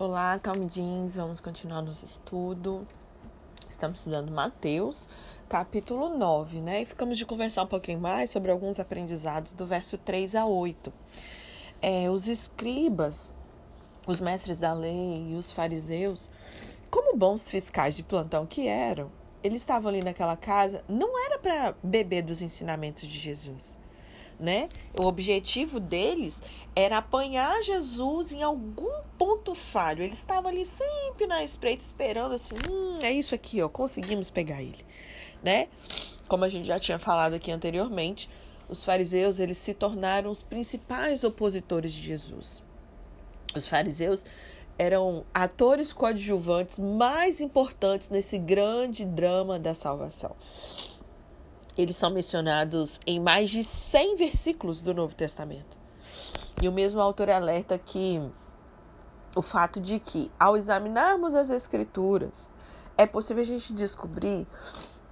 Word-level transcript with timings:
Olá, 0.00 0.38
Talmidins, 0.38 1.16
vamos 1.16 1.40
continuar 1.40 1.82
nosso 1.82 2.04
estudo. 2.04 2.86
Estamos 3.68 3.98
estudando 3.98 4.30
Mateus, 4.30 5.08
capítulo 5.48 6.16
9, 6.16 6.60
né? 6.60 6.82
E 6.82 6.84
ficamos 6.84 7.18
de 7.18 7.26
conversar 7.26 7.64
um 7.64 7.66
pouquinho 7.66 7.98
mais 7.98 8.30
sobre 8.30 8.52
alguns 8.52 8.78
aprendizados 8.78 9.50
do 9.50 9.66
verso 9.66 9.98
3 9.98 10.36
a 10.36 10.46
8. 10.46 10.92
É, 11.82 12.08
os 12.08 12.28
escribas, 12.28 13.34
os 14.06 14.20
mestres 14.20 14.56
da 14.56 14.72
lei 14.72 15.32
e 15.32 15.34
os 15.34 15.50
fariseus, 15.50 16.30
como 16.92 17.16
bons 17.16 17.50
fiscais 17.50 17.96
de 17.96 18.04
plantão 18.04 18.46
que 18.46 18.68
eram, 18.68 19.10
eles 19.42 19.62
estavam 19.62 19.88
ali 19.88 20.00
naquela 20.00 20.36
casa, 20.36 20.84
não 20.88 21.18
era 21.26 21.40
para 21.40 21.74
beber 21.82 22.22
dos 22.22 22.40
ensinamentos 22.40 23.08
de 23.08 23.18
Jesus 23.18 23.76
né? 24.38 24.68
O 24.98 25.04
objetivo 25.04 25.80
deles 25.80 26.42
era 26.74 26.98
apanhar 26.98 27.62
Jesus 27.62 28.32
em 28.32 28.42
algum 28.42 29.02
ponto 29.18 29.54
falho. 29.54 30.02
Eles 30.02 30.18
estavam 30.18 30.50
ali 30.50 30.64
sempre 30.64 31.26
na 31.26 31.42
espreita 31.42 31.84
esperando 31.84 32.34
assim, 32.34 32.54
hum, 32.68 32.98
é 33.02 33.12
isso 33.12 33.34
aqui, 33.34 33.60
ó, 33.60 33.68
conseguimos 33.68 34.30
pegar 34.30 34.62
ele, 34.62 34.84
né? 35.42 35.68
Como 36.28 36.44
a 36.44 36.48
gente 36.48 36.66
já 36.66 36.78
tinha 36.78 36.98
falado 36.98 37.34
aqui 37.34 37.50
anteriormente, 37.50 38.28
os 38.68 38.84
fariseus, 38.84 39.38
eles 39.38 39.58
se 39.58 39.74
tornaram 39.74 40.30
os 40.30 40.42
principais 40.42 41.24
opositores 41.24 41.92
de 41.92 42.02
Jesus. 42.02 42.62
Os 43.54 43.66
fariseus 43.66 44.26
eram 44.76 45.24
atores 45.34 45.92
coadjuvantes 45.92 46.78
mais 46.78 47.40
importantes 47.40 48.10
nesse 48.10 48.38
grande 48.38 49.04
drama 49.04 49.58
da 49.58 49.74
salvação 49.74 50.36
eles 51.78 51.94
são 51.94 52.10
mencionados 52.10 53.00
em 53.06 53.20
mais 53.20 53.50
de 53.50 53.62
100 53.62 54.16
versículos 54.16 54.82
do 54.82 54.92
Novo 54.92 55.14
Testamento. 55.14 55.78
E 56.60 56.68
o 56.68 56.72
mesmo 56.72 57.00
autor 57.00 57.30
alerta 57.30 57.78
que 57.78 58.20
o 59.36 59.40
fato 59.40 59.80
de 59.80 60.00
que, 60.00 60.28
ao 60.40 60.56
examinarmos 60.56 61.36
as 61.36 61.50
Escrituras, 61.50 62.50
é 62.96 63.06
possível 63.06 63.44
a 63.44 63.46
gente 63.46 63.72
descobrir 63.72 64.44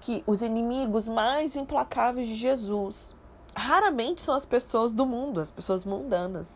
que 0.00 0.24
os 0.26 0.42
inimigos 0.42 1.08
mais 1.08 1.54
implacáveis 1.54 2.26
de 2.26 2.34
Jesus 2.34 3.14
raramente 3.54 4.20
são 4.20 4.34
as 4.34 4.44
pessoas 4.44 4.92
do 4.92 5.06
mundo, 5.06 5.40
as 5.40 5.52
pessoas 5.52 5.84
mundanas. 5.84 6.50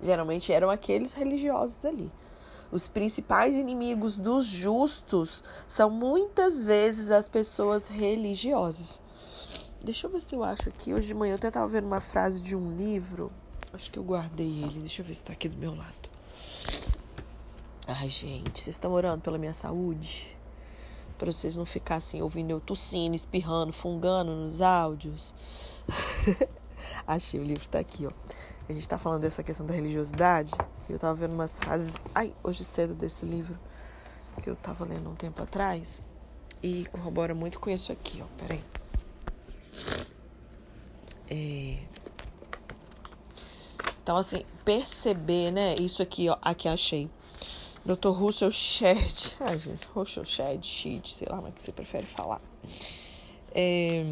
Geralmente 0.00 0.52
eram 0.52 0.70
aqueles 0.70 1.12
religiosos 1.12 1.84
ali. 1.84 2.10
Os 2.70 2.86
principais 2.86 3.56
inimigos 3.56 4.16
dos 4.16 4.46
justos 4.46 5.42
são 5.66 5.90
muitas 5.90 6.62
vezes 6.62 7.10
as 7.10 7.28
pessoas 7.28 7.88
religiosas. 7.88 9.02
Deixa 9.82 10.06
eu 10.06 10.10
ver 10.10 10.20
se 10.20 10.34
eu 10.34 10.44
acho 10.44 10.68
aqui. 10.68 10.92
Hoje 10.92 11.06
de 11.06 11.14
manhã 11.14 11.32
eu 11.32 11.36
até 11.36 11.48
estava 11.48 11.66
vendo 11.66 11.86
uma 11.86 12.00
frase 12.00 12.40
de 12.40 12.54
um 12.54 12.76
livro. 12.76 13.32
Acho 13.72 13.90
que 13.90 13.98
eu 13.98 14.04
guardei 14.04 14.62
ele. 14.62 14.80
Deixa 14.80 15.00
eu 15.00 15.06
ver 15.06 15.14
se 15.14 15.22
está 15.22 15.32
aqui 15.32 15.48
do 15.48 15.56
meu 15.56 15.74
lado. 15.74 16.10
Ai, 17.86 18.10
gente, 18.10 18.60
vocês 18.60 18.76
estão 18.76 18.92
orando 18.92 19.22
pela 19.22 19.38
minha 19.38 19.54
saúde? 19.54 20.36
Para 21.16 21.32
vocês 21.32 21.56
não 21.56 21.64
ficarem 21.64 22.20
ouvindo 22.20 22.50
eu 22.50 22.60
tossindo, 22.60 23.16
espirrando, 23.16 23.72
fungando 23.72 24.32
nos 24.32 24.60
áudios. 24.60 25.34
Achei, 27.06 27.40
o 27.40 27.44
livro 27.44 27.64
está 27.64 27.78
aqui, 27.78 28.06
ó. 28.06 28.12
A 28.68 28.72
gente 28.72 28.82
está 28.82 28.98
falando 28.98 29.22
dessa 29.22 29.42
questão 29.42 29.66
da 29.66 29.72
religiosidade. 29.72 30.52
Eu 30.88 30.96
estava 30.96 31.14
vendo 31.14 31.32
umas 31.32 31.56
frases, 31.56 31.96
ai, 32.14 32.34
hoje 32.42 32.64
cedo 32.64 32.94
desse 32.94 33.24
livro 33.24 33.58
que 34.42 34.48
eu 34.48 34.54
estava 34.54 34.84
lendo 34.84 35.08
um 35.08 35.14
tempo 35.14 35.42
atrás 35.42 36.02
e 36.62 36.86
corrobora 36.92 37.34
muito 37.34 37.58
com 37.58 37.70
isso 37.70 37.90
aqui, 37.90 38.22
ó. 38.22 38.26
Peraí. 38.38 38.79
É... 41.30 41.78
Então, 44.02 44.16
assim, 44.16 44.42
perceber, 44.64 45.50
né? 45.50 45.74
Isso 45.76 46.02
aqui, 46.02 46.28
ó, 46.28 46.36
aqui 46.42 46.68
achei. 46.68 47.08
Dr. 47.84 48.08
Russell 48.08 48.50
Shedd. 48.50 49.36
Ai, 49.40 49.58
gente, 49.58 49.86
Russell 49.94 50.24
Shedd, 50.24 50.64
Shedd, 50.64 51.06
sei 51.06 51.28
lá 51.30 51.36
como 51.36 51.48
é 51.48 51.50
que 51.52 51.62
você 51.62 51.72
prefere 51.72 52.06
falar. 52.06 52.40
É, 53.54 54.04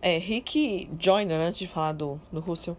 é, 0.00 0.18
Rick 0.18 0.90
Joyner, 0.98 1.40
antes 1.40 1.58
de 1.58 1.66
falar 1.66 1.92
do, 1.92 2.20
do 2.30 2.40
Russell, 2.40 2.76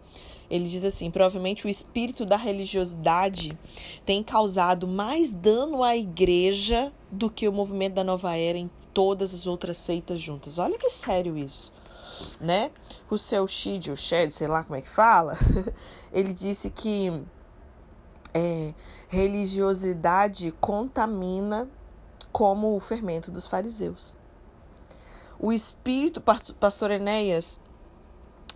ele 0.50 0.68
diz 0.68 0.84
assim: 0.84 1.10
provavelmente 1.10 1.66
o 1.66 1.68
espírito 1.68 2.24
da 2.24 2.36
religiosidade 2.36 3.58
tem 4.04 4.22
causado 4.22 4.86
mais 4.86 5.32
dano 5.32 5.82
à 5.82 5.96
igreja 5.96 6.92
do 7.10 7.30
que 7.30 7.48
o 7.48 7.52
movimento 7.52 7.94
da 7.94 8.04
nova 8.04 8.36
era 8.36 8.58
em 8.58 8.70
todas 8.92 9.34
as 9.34 9.46
outras 9.46 9.76
seitas 9.76 10.20
juntas. 10.20 10.58
Olha 10.58 10.78
que 10.78 10.90
sério 10.90 11.36
isso, 11.36 11.72
né? 12.40 12.70
O 13.10 13.18
seu 13.18 13.46
Shid, 13.46 13.90
o 13.90 13.96
Shed, 13.96 14.32
sei 14.32 14.46
lá 14.46 14.62
como 14.62 14.76
é 14.76 14.80
que 14.82 14.88
fala, 14.88 15.36
ele 16.12 16.32
disse 16.32 16.70
que 16.70 17.10
é, 18.32 18.74
religiosidade 19.08 20.52
contamina 20.60 21.68
como 22.32 22.76
o 22.76 22.80
fermento 22.80 23.30
dos 23.30 23.46
fariseus. 23.46 24.16
O 25.38 25.52
espírito, 25.52 26.22
pastor 26.58 26.90
Enéas, 26.90 27.60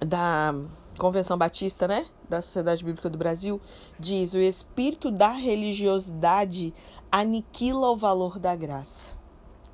da 0.01 0.55
Convenção 0.99 1.39
Batista, 1.39 1.87
né, 1.87 2.05
da 2.29 2.43
Sociedade 2.43 2.85
Bíblica 2.85 3.09
do 3.09 3.17
Brasil, 3.17 3.61
diz: 3.99 4.35
o 4.35 4.39
espírito 4.39 5.11
da 5.11 5.31
religiosidade 5.31 6.75
aniquila 7.11 7.91
o 7.91 7.97
valor 7.97 8.39
da 8.39 8.55
graça. 8.55 9.17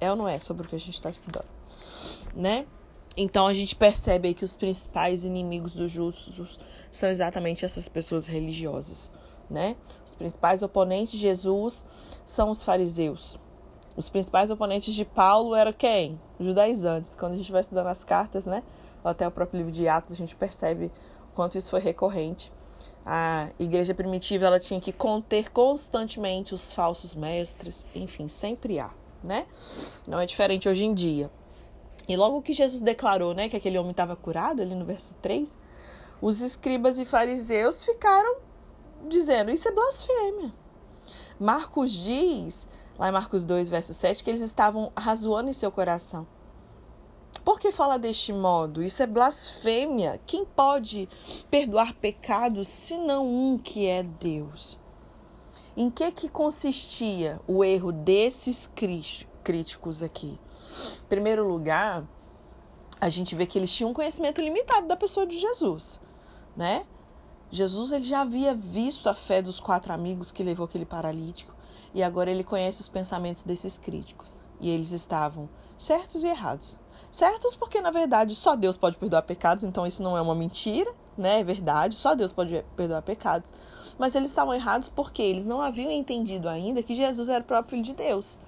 É 0.00 0.10
ou 0.10 0.16
não 0.16 0.28
é 0.28 0.38
sobre 0.38 0.66
o 0.66 0.68
que 0.68 0.76
a 0.76 0.80
gente 0.80 0.94
está 0.94 1.10
estudando, 1.10 1.48
né? 2.34 2.66
Então 3.16 3.46
a 3.46 3.54
gente 3.54 3.74
percebe 3.76 4.28
aí 4.28 4.34
que 4.34 4.44
os 4.44 4.56
principais 4.56 5.24
inimigos 5.24 5.72
dos 5.72 5.90
justos 5.90 6.58
são 6.90 7.08
exatamente 7.08 7.64
essas 7.64 7.88
pessoas 7.88 8.26
religiosas, 8.26 9.10
né? 9.48 9.76
Os 10.04 10.14
principais 10.14 10.62
oponentes 10.62 11.12
de 11.12 11.18
Jesus 11.18 11.86
são 12.24 12.50
os 12.50 12.62
fariseus. 12.62 13.38
Os 13.96 14.08
principais 14.08 14.50
oponentes 14.50 14.92
de 14.92 15.04
Paulo 15.04 15.54
eram 15.54 15.72
quem? 15.72 16.20
Os 16.38 16.46
judaizantes. 16.46 17.14
Quando 17.14 17.34
a 17.34 17.36
gente 17.36 17.52
vai 17.52 17.60
estudando 17.60 17.86
as 17.86 18.02
cartas, 18.02 18.44
né? 18.44 18.64
Até 19.04 19.28
o 19.28 19.30
próprio 19.30 19.58
livro 19.58 19.72
de 19.72 19.86
Atos, 19.86 20.12
a 20.12 20.16
gente 20.16 20.34
percebe 20.34 20.90
o 21.30 21.34
quanto 21.34 21.58
isso 21.58 21.70
foi 21.70 21.80
recorrente. 21.80 22.50
A 23.04 23.50
igreja 23.58 23.94
primitiva 23.94 24.46
ela 24.46 24.58
tinha 24.58 24.80
que 24.80 24.92
conter 24.92 25.52
constantemente 25.52 26.54
os 26.54 26.72
falsos 26.72 27.14
mestres, 27.14 27.86
enfim, 27.94 28.28
sempre 28.28 28.80
há 28.80 28.90
né? 29.24 29.46
Não 30.06 30.20
é 30.20 30.26
diferente 30.26 30.68
hoje 30.68 30.84
em 30.84 30.94
dia. 30.94 31.30
E 32.06 32.16
logo 32.16 32.42
que 32.42 32.52
Jesus 32.52 32.82
declarou, 32.82 33.34
né, 33.34 33.48
que 33.48 33.56
aquele 33.56 33.78
homem 33.78 33.92
estava 33.92 34.14
curado, 34.14 34.60
ali 34.60 34.74
no 34.74 34.84
verso 34.84 35.16
3, 35.22 35.58
os 36.20 36.42
escribas 36.42 36.98
e 36.98 37.04
fariseus 37.04 37.82
ficaram 37.82 38.36
dizendo: 39.08 39.50
Isso 39.50 39.66
é 39.66 39.72
blasfêmia. 39.72 40.52
Marcos 41.40 41.92
diz, 41.92 42.68
lá 42.98 43.08
em 43.08 43.12
Marcos 43.12 43.44
2, 43.44 43.68
verso 43.68 43.94
7, 43.94 44.22
que 44.22 44.30
eles 44.30 44.42
estavam 44.42 44.92
razoando 44.96 45.50
em 45.50 45.54
seu 45.54 45.72
coração. 45.72 46.26
Por 47.44 47.60
que 47.60 47.70
fala 47.70 47.98
deste 47.98 48.32
modo? 48.32 48.82
Isso 48.82 49.02
é 49.02 49.06
blasfêmia. 49.06 50.18
Quem 50.26 50.46
pode 50.46 51.08
perdoar 51.50 51.92
pecados 51.94 52.68
senão 52.68 53.26
um 53.26 53.58
que 53.58 53.86
é 53.86 54.02
Deus? 54.02 54.78
Em 55.76 55.90
que 55.90 56.10
que 56.10 56.28
consistia 56.28 57.38
o 57.46 57.62
erro 57.62 57.92
desses 57.92 58.70
críticos 59.44 60.02
aqui? 60.02 60.38
Em 61.02 61.08
primeiro 61.08 61.46
lugar, 61.46 62.08
a 62.98 63.08
gente 63.10 63.34
vê 63.34 63.44
que 63.44 63.58
eles 63.58 63.70
tinham 63.70 63.90
um 63.90 63.94
conhecimento 63.94 64.40
limitado 64.40 64.86
da 64.86 64.96
pessoa 64.96 65.26
de 65.26 65.38
Jesus, 65.38 66.00
né? 66.56 66.86
Jesus 67.50 67.92
ele 67.92 68.04
já 68.04 68.22
havia 68.22 68.54
visto 68.54 69.08
a 69.08 69.14
fé 69.14 69.42
dos 69.42 69.60
quatro 69.60 69.92
amigos 69.92 70.32
que 70.32 70.42
levou 70.42 70.64
aquele 70.64 70.86
paralítico 70.86 71.54
e 71.92 72.02
agora 72.02 72.30
ele 72.30 72.42
conhece 72.42 72.80
os 72.80 72.88
pensamentos 72.88 73.44
desses 73.44 73.76
críticos 73.76 74.38
e 74.60 74.70
eles 74.70 74.92
estavam 74.92 75.48
certos 75.76 76.24
e 76.24 76.28
errados. 76.28 76.78
Certos 77.10 77.54
porque 77.54 77.80
na 77.80 77.90
verdade 77.90 78.34
só 78.34 78.56
Deus 78.56 78.76
pode 78.76 78.96
perdoar 78.96 79.22
pecados, 79.22 79.64
então 79.64 79.86
isso 79.86 80.02
não 80.02 80.16
é 80.16 80.20
uma 80.20 80.34
mentira, 80.34 80.92
né? 81.16 81.40
É 81.40 81.44
verdade, 81.44 81.94
só 81.94 82.14
Deus 82.14 82.32
pode 82.32 82.64
perdoar 82.76 83.02
pecados. 83.02 83.52
Mas 83.98 84.14
eles 84.14 84.30
estavam 84.30 84.52
errados 84.52 84.88
porque 84.88 85.22
eles 85.22 85.46
não 85.46 85.60
haviam 85.60 85.90
entendido 85.90 86.48
ainda 86.48 86.82
que 86.82 86.94
Jesus 86.94 87.28
era 87.28 87.42
o 87.42 87.46
próprio 87.46 87.70
Filho 87.70 87.82
de 87.82 87.94
Deus, 87.94 88.38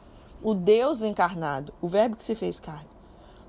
o 0.42 0.54
Deus 0.54 1.02
encarnado, 1.02 1.72
o 1.80 1.88
Verbo 1.88 2.16
que 2.16 2.24
se 2.24 2.34
fez 2.34 2.58
carne. 2.58 2.88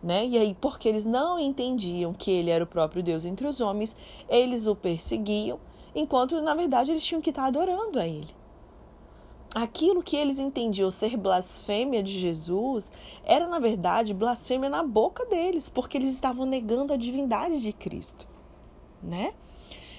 Né? 0.02 0.28
E 0.28 0.38
aí, 0.38 0.56
porque 0.62 0.88
eles 0.88 1.06
não 1.06 1.40
entendiam 1.40 2.14
que 2.14 2.30
ele 2.30 2.52
era 2.52 2.64
o 2.64 2.68
próprio 2.68 3.02
Deus 3.02 3.26
entre 3.26 3.48
os 3.48 3.60
homens, 3.60 3.96
eles 4.30 4.68
o 4.68 4.76
perseguiam, 4.76 5.60
enquanto 5.96 6.40
na 6.42 6.54
verdade 6.54 6.92
eles 6.92 7.04
tinham 7.04 7.22
que 7.22 7.32
estar 7.32 7.46
adorando 7.46 8.00
a 8.00 8.08
ele. 8.08 8.34
Aquilo 9.56 10.04
que 10.04 10.16
eles 10.16 10.40
entendiam 10.40 10.92
ser 10.92 11.18
blasfêmia 11.18 12.04
de 12.04 12.20
Jesus 12.20 12.92
era, 13.24 13.48
na 13.48 13.60
verdade, 13.60 14.14
blasfêmia 14.14 14.70
na 14.70 14.84
boca 14.84 15.26
deles, 15.26 15.70
porque 15.70 15.98
eles 15.98 16.10
estavam 16.10 16.46
negando 16.46 16.94
a 16.94 16.98
divindade 16.98 17.62
de 17.62 17.74
Cristo 17.74 18.28
né? 19.02 19.34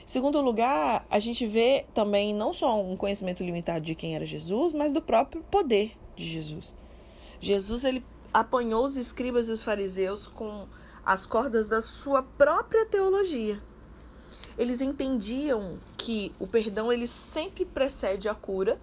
Segundo 0.05 0.41
lugar, 0.41 1.07
a 1.11 1.19
gente 1.19 1.47
vê 1.47 1.85
também 1.93 2.35
não 2.35 2.53
só 2.53 2.81
um 2.81 2.97
conhecimento 2.97 3.45
limitado 3.45 3.85
de 3.85 3.95
quem 3.95 4.15
era 4.15 4.25
Jesus, 4.25 4.73
mas 4.73 4.91
do 4.91 5.03
próprio 5.03 5.43
poder 5.51 5.93
de 6.17 6.25
Jesus. 6.25 6.75
Jesus 7.41 7.85
ele 7.85 8.05
apanhou 8.33 8.85
os 8.85 8.97
escribas 8.97 9.49
e 9.49 9.53
os 9.53 9.63
fariseus 9.63 10.27
com 10.27 10.67
as 11.05 11.27
cordas 11.27 11.69
da 11.69 11.83
sua 11.83 12.23
própria 12.23 12.87
teologia. 12.87 13.61
eles 14.59 14.81
entendiam 14.81 15.79
que 15.97 16.35
o 16.41 16.47
perdão 16.47 16.93
ele 16.93 17.07
sempre 17.07 17.65
precede 17.65 18.29
a 18.29 18.35
cura 18.35 18.79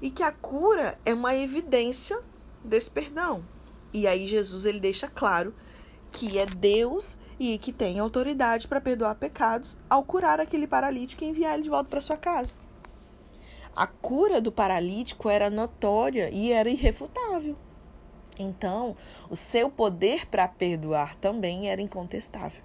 e 0.00 0.10
que 0.10 0.22
a 0.22 0.32
cura 0.32 0.98
é 1.04 1.12
uma 1.12 1.34
evidência 1.34 2.20
desse 2.64 2.90
perdão. 2.90 3.44
E 3.92 4.06
aí 4.06 4.26
Jesus 4.26 4.64
ele 4.64 4.80
deixa 4.80 5.08
claro 5.08 5.54
que 6.12 6.38
é 6.38 6.46
Deus 6.46 7.18
e 7.38 7.58
que 7.58 7.72
tem 7.72 7.98
autoridade 7.98 8.66
para 8.66 8.80
perdoar 8.80 9.14
pecados 9.14 9.78
ao 9.88 10.02
curar 10.02 10.40
aquele 10.40 10.66
paralítico 10.66 11.24
e 11.24 11.28
enviar 11.28 11.54
ele 11.54 11.62
de 11.62 11.70
volta 11.70 11.88
para 11.88 12.00
sua 12.00 12.16
casa. 12.16 12.52
A 13.74 13.86
cura 13.86 14.40
do 14.40 14.50
paralítico 14.50 15.28
era 15.28 15.48
notória 15.48 16.28
e 16.32 16.52
era 16.52 16.68
irrefutável. 16.68 17.56
Então, 18.38 18.96
o 19.28 19.36
seu 19.36 19.70
poder 19.70 20.26
para 20.26 20.48
perdoar 20.48 21.14
também 21.16 21.70
era 21.70 21.80
incontestável. 21.80 22.60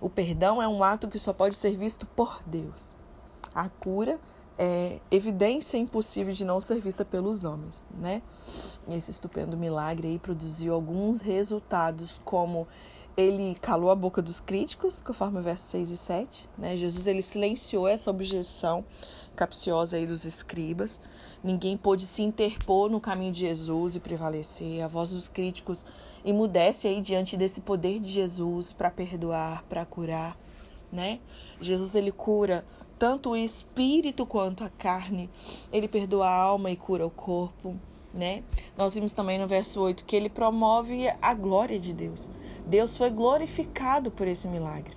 O 0.00 0.08
perdão 0.08 0.62
é 0.62 0.68
um 0.68 0.82
ato 0.82 1.08
que 1.08 1.18
só 1.18 1.32
pode 1.32 1.56
ser 1.56 1.76
visto 1.76 2.06
por 2.06 2.42
Deus. 2.46 2.94
A 3.54 3.68
cura 3.68 4.20
é 4.56 5.00
evidência 5.10 5.76
impossível 5.76 6.32
de 6.32 6.44
não 6.44 6.60
ser 6.60 6.80
vista 6.80 7.04
pelos 7.04 7.44
homens, 7.44 7.84
né? 7.98 8.22
Esse 8.88 9.10
estupendo 9.10 9.56
milagre 9.56 10.08
aí 10.08 10.18
produziu 10.18 10.74
alguns 10.74 11.20
resultados, 11.20 12.20
como 12.24 12.68
ele 13.16 13.56
calou 13.60 13.90
a 13.90 13.94
boca 13.94 14.20
dos 14.22 14.40
críticos, 14.40 15.00
conforme 15.00 15.38
o 15.38 15.42
verso 15.42 15.66
6 15.68 15.90
e 15.90 15.96
7, 15.96 16.48
né? 16.56 16.76
Jesus 16.76 17.06
ele 17.06 17.22
silenciou 17.22 17.88
essa 17.88 18.10
objeção 18.10 18.84
capciosa 19.34 19.96
aí 19.96 20.06
dos 20.06 20.24
escribas. 20.24 21.00
Ninguém 21.42 21.76
pôde 21.76 22.06
se 22.06 22.22
interpor 22.22 22.88
no 22.88 23.00
caminho 23.00 23.32
de 23.32 23.40
Jesus 23.40 23.96
e 23.96 24.00
prevalecer. 24.00 24.82
A 24.82 24.88
voz 24.88 25.10
dos 25.10 25.28
críticos 25.28 25.84
emudece 26.24 26.86
aí 26.86 27.00
diante 27.00 27.36
desse 27.36 27.60
poder 27.60 27.98
de 27.98 28.08
Jesus 28.08 28.72
para 28.72 28.90
perdoar, 28.90 29.64
para 29.64 29.84
curar, 29.84 30.36
né? 30.92 31.20
Jesus 31.60 31.94
ele 31.94 32.12
cura 32.12 32.64
tanto 32.98 33.30
o 33.30 33.36
espírito 33.36 34.24
quanto 34.24 34.64
a 34.64 34.70
carne. 34.70 35.30
Ele 35.72 35.88
perdoa 35.88 36.26
a 36.26 36.34
alma 36.34 36.70
e 36.70 36.76
cura 36.76 37.06
o 37.06 37.10
corpo, 37.10 37.76
né? 38.12 38.42
Nós 38.76 38.94
vimos 38.94 39.12
também 39.12 39.38
no 39.38 39.48
verso 39.48 39.80
8 39.80 40.04
que 40.04 40.14
ele 40.14 40.28
promove 40.28 41.08
a 41.20 41.34
glória 41.34 41.78
de 41.78 41.92
Deus. 41.92 42.28
Deus 42.66 42.96
foi 42.96 43.10
glorificado 43.10 44.10
por 44.10 44.26
esse 44.26 44.48
milagre. 44.48 44.96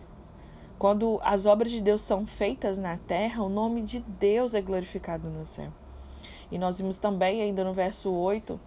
Quando 0.78 1.20
as 1.24 1.48
obras 1.48 1.72
de 1.72 1.82
Deus 1.82 2.04
são 2.04 2.28
feitas 2.28 2.78
na 2.78 2.98
terra, 2.98 3.44
o 3.44 3.50
nome 3.50 3.82
de 3.82 4.00
Deus 4.00 4.54
é 4.54 4.62
glorificado 4.62 5.28
no 5.28 5.44
céu. 5.44 5.74
E 6.52 6.58
nós 6.58 6.78
vimos 6.78 7.00
também, 7.00 7.42
ainda 7.42 7.64
no 7.64 7.74
verso 7.74 8.12
8, 8.12 8.60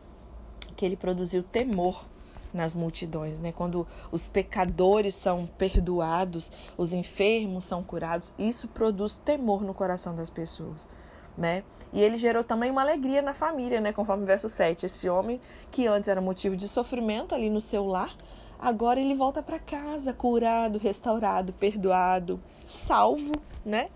que 0.77 0.85
ele 0.85 0.97
produziu 0.97 1.43
temor 1.43 2.10
nas 2.53 2.75
multidões, 2.75 3.39
né? 3.39 3.53
Quando 3.53 3.87
os 4.11 4.27
pecadores 4.27 5.15
são 5.15 5.49
perdoados, 5.59 6.53
os 6.77 6.93
enfermos 6.93 7.65
são 7.65 7.83
curados, 7.83 8.35
isso 8.39 8.69
produz 8.69 9.17
temor 9.17 9.63
no 9.63 9.75
coração 9.75 10.15
das 10.15 10.31
pessoas. 10.31 10.89
Né? 11.39 11.63
E 11.93 12.03
ele 12.03 12.19
gerou 12.19 12.45
também 12.45 12.71
uma 12.71 12.83
alegria 12.83 13.23
na 13.23 13.33
família, 13.33 13.81
né? 13.81 13.93
Conforme 13.93 14.25
o 14.25 14.27
verso 14.27 14.49
7. 14.49 14.85
Esse 14.85 15.09
homem 15.09 15.41
que 15.71 15.87
antes 15.87 16.09
era 16.09 16.21
motivo 16.21 16.55
de 16.55 16.69
sofrimento 16.69 17.35
ali 17.35 17.49
no 17.49 17.61
seu 17.61 17.87
lar, 17.87 18.15
agora 18.59 19.01
ele 19.01 19.15
volta 19.15 19.43
para 19.43 19.59
casa 19.59 20.13
curado, 20.13 20.79
restaurado, 20.79 21.53
perdoado, 21.55 22.43
salvo, 22.67 23.33
né? 23.65 23.89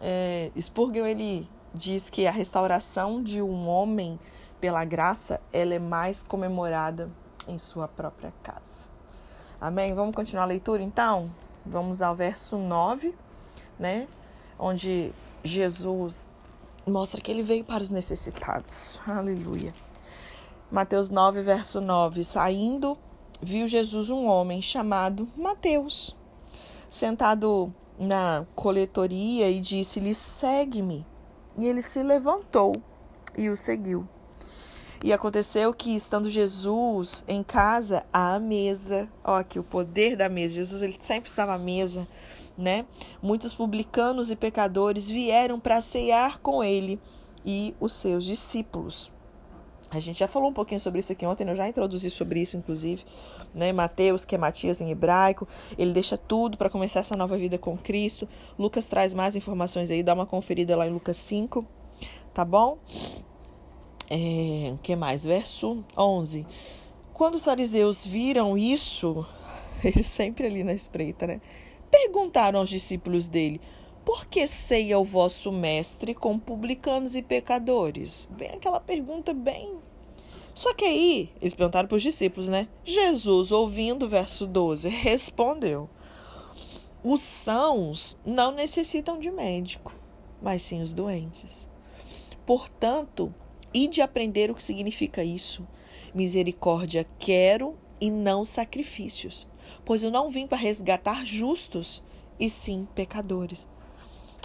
É, 0.00 0.50
Spurgeon 0.60 1.06
ele 1.06 1.48
diz 1.74 2.08
que 2.08 2.26
a 2.26 2.30
restauração 2.30 3.22
de 3.22 3.42
um 3.42 3.68
homem 3.68 4.18
pela 4.60 4.84
graça 4.84 5.40
ela 5.52 5.74
é 5.74 5.78
mais 5.78 6.22
comemorada 6.22 7.10
em 7.46 7.58
sua 7.58 7.88
própria 7.88 8.32
casa. 8.42 8.88
Amém? 9.60 9.94
Vamos 9.94 10.14
continuar 10.14 10.44
a 10.44 10.46
leitura 10.46 10.82
então? 10.82 11.30
Vamos 11.64 12.00
ao 12.00 12.14
verso 12.14 12.56
9, 12.56 13.14
né? 13.78 14.08
Onde 14.58 15.12
Jesus 15.44 16.30
mostra 16.86 17.20
que 17.20 17.30
ele 17.30 17.42
veio 17.42 17.64
para 17.64 17.82
os 17.82 17.90
necessitados. 17.90 18.98
Aleluia. 19.06 19.74
Mateus 20.70 21.10
9, 21.10 21.42
verso 21.42 21.80
9. 21.80 22.24
Saindo, 22.24 22.96
viu 23.42 23.66
Jesus 23.66 24.10
um 24.10 24.26
homem 24.26 24.62
chamado 24.62 25.28
Mateus, 25.36 26.16
sentado 26.88 27.72
na 27.98 28.46
coletoria 28.54 29.50
e 29.50 29.60
disse-lhe: 29.60 30.14
Segue-me. 30.14 31.06
E 31.58 31.66
ele 31.66 31.82
se 31.82 32.02
levantou 32.02 32.80
e 33.36 33.50
o 33.50 33.56
seguiu. 33.56 34.08
E 35.02 35.14
aconteceu 35.14 35.72
que, 35.72 35.94
estando 35.96 36.28
Jesus 36.28 37.24
em 37.26 37.42
casa, 37.42 38.04
à 38.12 38.38
mesa, 38.38 39.08
ó, 39.24 39.36
aqui 39.36 39.58
o 39.58 39.64
poder 39.64 40.14
da 40.14 40.28
mesa, 40.28 40.56
Jesus 40.56 40.82
ele 40.82 40.96
sempre 41.00 41.30
estava 41.30 41.54
à 41.54 41.58
mesa, 41.58 42.06
né? 42.56 42.84
Muitos 43.22 43.54
publicanos 43.54 44.30
e 44.30 44.36
pecadores 44.36 45.08
vieram 45.08 45.58
para 45.58 45.80
cear 45.80 46.38
com 46.40 46.62
ele 46.62 47.00
e 47.44 47.74
os 47.80 47.94
seus 47.94 48.24
discípulos. 48.24 49.10
A 49.90 49.98
gente 49.98 50.20
já 50.20 50.28
falou 50.28 50.50
um 50.50 50.52
pouquinho 50.52 50.78
sobre 50.78 51.00
isso 51.00 51.12
aqui 51.12 51.24
ontem, 51.24 51.48
eu 51.48 51.56
já 51.56 51.66
introduzi 51.66 52.10
sobre 52.10 52.42
isso, 52.42 52.58
inclusive, 52.58 53.02
né? 53.54 53.72
Mateus, 53.72 54.26
que 54.26 54.34
é 54.34 54.38
Matias 54.38 54.82
em 54.82 54.90
hebraico, 54.90 55.48
ele 55.78 55.94
deixa 55.94 56.18
tudo 56.18 56.58
para 56.58 56.68
começar 56.68 57.00
essa 57.00 57.16
nova 57.16 57.38
vida 57.38 57.56
com 57.56 57.76
Cristo. 57.76 58.28
Lucas 58.58 58.86
traz 58.86 59.14
mais 59.14 59.34
informações 59.34 59.90
aí, 59.90 60.02
dá 60.02 60.12
uma 60.12 60.26
conferida 60.26 60.76
lá 60.76 60.86
em 60.86 60.90
Lucas 60.90 61.16
5, 61.16 61.66
tá 62.32 62.44
bom? 62.44 62.78
É, 64.12 64.74
que 64.82 64.96
mais? 64.96 65.22
Verso 65.22 65.84
11. 65.96 66.44
Quando 67.14 67.36
os 67.36 67.44
fariseus 67.44 68.04
viram 68.04 68.58
isso, 68.58 69.24
eles 69.84 70.08
sempre 70.08 70.48
ali 70.48 70.64
na 70.64 70.72
espreita, 70.72 71.28
né? 71.28 71.40
Perguntaram 71.88 72.58
aos 72.58 72.68
discípulos 72.68 73.28
dele: 73.28 73.60
Por 74.04 74.26
que 74.26 74.48
ceia 74.48 74.98
o 74.98 75.04
vosso 75.04 75.52
mestre 75.52 76.12
com 76.12 76.36
publicanos 76.40 77.14
e 77.14 77.22
pecadores? 77.22 78.28
Bem, 78.32 78.50
aquela 78.50 78.80
pergunta 78.80 79.32
bem. 79.32 79.78
Só 80.52 80.74
que 80.74 80.84
aí, 80.84 81.32
eles 81.40 81.54
perguntaram 81.54 81.88
para 81.88 81.96
os 81.96 82.02
discípulos, 82.02 82.48
né? 82.48 82.66
Jesus, 82.84 83.52
ouvindo 83.52 84.06
o 84.06 84.08
verso 84.08 84.44
12, 84.44 84.88
respondeu: 84.90 85.88
Os 87.04 87.20
sãos 87.20 88.18
não 88.26 88.50
necessitam 88.50 89.20
de 89.20 89.30
médico, 89.30 89.94
mas 90.42 90.62
sim 90.62 90.82
os 90.82 90.92
doentes. 90.92 91.68
Portanto, 92.44 93.32
e 93.72 93.88
de 93.88 94.00
aprender 94.00 94.50
o 94.50 94.54
que 94.54 94.62
significa 94.62 95.22
isso. 95.22 95.66
Misericórdia 96.14 97.06
quero 97.18 97.76
e 98.00 98.10
não 98.10 98.44
sacrifícios, 98.44 99.46
pois 99.84 100.02
eu 100.02 100.10
não 100.10 100.30
vim 100.30 100.46
para 100.46 100.58
resgatar 100.58 101.24
justos, 101.24 102.02
e 102.38 102.48
sim 102.48 102.88
pecadores. 102.94 103.68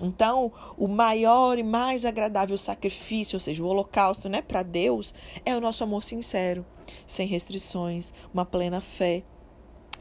Então, 0.04 0.52
o 0.78 0.88
maior 0.88 1.58
e 1.58 1.64
mais 1.64 2.04
agradável 2.04 2.58
sacrifício, 2.58 3.38
ou 3.38 3.40
seja, 3.40 3.64
o 3.64 3.68
holocausto, 3.68 4.28
né, 4.28 4.42
para 4.42 4.62
Deus, 4.62 5.16
é 5.46 5.56
o 5.56 5.62
nosso 5.62 5.84
amor 5.86 6.04
sincero, 6.04 6.66
sem 7.08 7.26
restrições, 7.26 8.14
uma 8.34 8.46
plena 8.46 8.82
fé, 8.82 9.24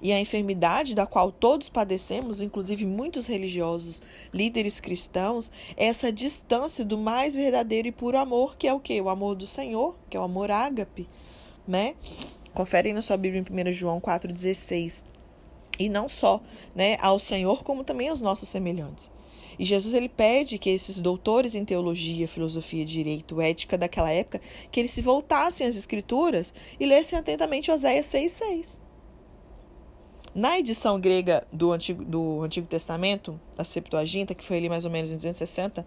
e 0.02 0.12
a 0.12 0.20
enfermidade 0.20 0.94
da 0.94 1.06
qual 1.06 1.32
todos 1.32 1.68
padecemos, 1.68 2.40
inclusive 2.40 2.84
muitos 2.84 3.26
religiosos, 3.26 4.00
líderes 4.32 4.80
cristãos, 4.80 5.50
é 5.76 5.86
essa 5.86 6.12
distância 6.12 6.84
do 6.84 6.98
mais 6.98 7.34
verdadeiro 7.34 7.88
e 7.88 7.92
puro 7.92 8.18
amor, 8.18 8.56
que 8.56 8.68
é 8.68 8.72
o 8.72 8.80
que? 8.80 9.00
O 9.00 9.08
amor 9.08 9.34
do 9.34 9.46
Senhor, 9.46 9.96
que 10.08 10.16
é 10.16 10.20
o 10.20 10.24
amor 10.24 10.50
ágape, 10.50 11.08
né? 11.66 11.94
Confere 12.52 12.92
na 12.92 13.02
sua 13.02 13.16
Bíblia 13.16 13.44
em 13.48 13.68
1 13.68 13.72
João 13.72 14.00
4,16. 14.00 15.06
E 15.78 15.88
não 15.88 16.08
só 16.08 16.40
né, 16.74 16.96
ao 17.00 17.18
Senhor, 17.18 17.64
como 17.64 17.82
também 17.82 18.08
aos 18.08 18.20
nossos 18.20 18.48
semelhantes. 18.48 19.10
E 19.58 19.64
Jesus 19.64 19.94
ele 19.94 20.08
pede 20.08 20.58
que 20.58 20.70
esses 20.70 20.98
doutores 20.98 21.54
em 21.54 21.64
teologia, 21.64 22.28
filosofia, 22.28 22.84
direito, 22.84 23.40
ética 23.40 23.78
daquela 23.78 24.10
época, 24.10 24.40
que 24.70 24.80
eles 24.80 24.90
se 24.90 25.02
voltassem 25.02 25.66
às 25.66 25.76
escrituras 25.76 26.54
e 26.78 26.86
lessem 26.86 27.18
atentamente 27.18 27.70
Oséias 27.70 28.06
6,6. 28.06 28.83
Na 30.34 30.58
edição 30.58 30.98
grega 30.98 31.46
do 31.52 31.70
Antigo, 31.70 32.04
do 32.04 32.42
Antigo 32.42 32.66
Testamento, 32.66 33.40
a 33.56 33.62
Septuaginta, 33.62 34.34
que 34.34 34.42
foi 34.42 34.56
ali 34.56 34.68
mais 34.68 34.84
ou 34.84 34.90
menos 34.90 35.12
em 35.12 35.14
260, 35.14 35.86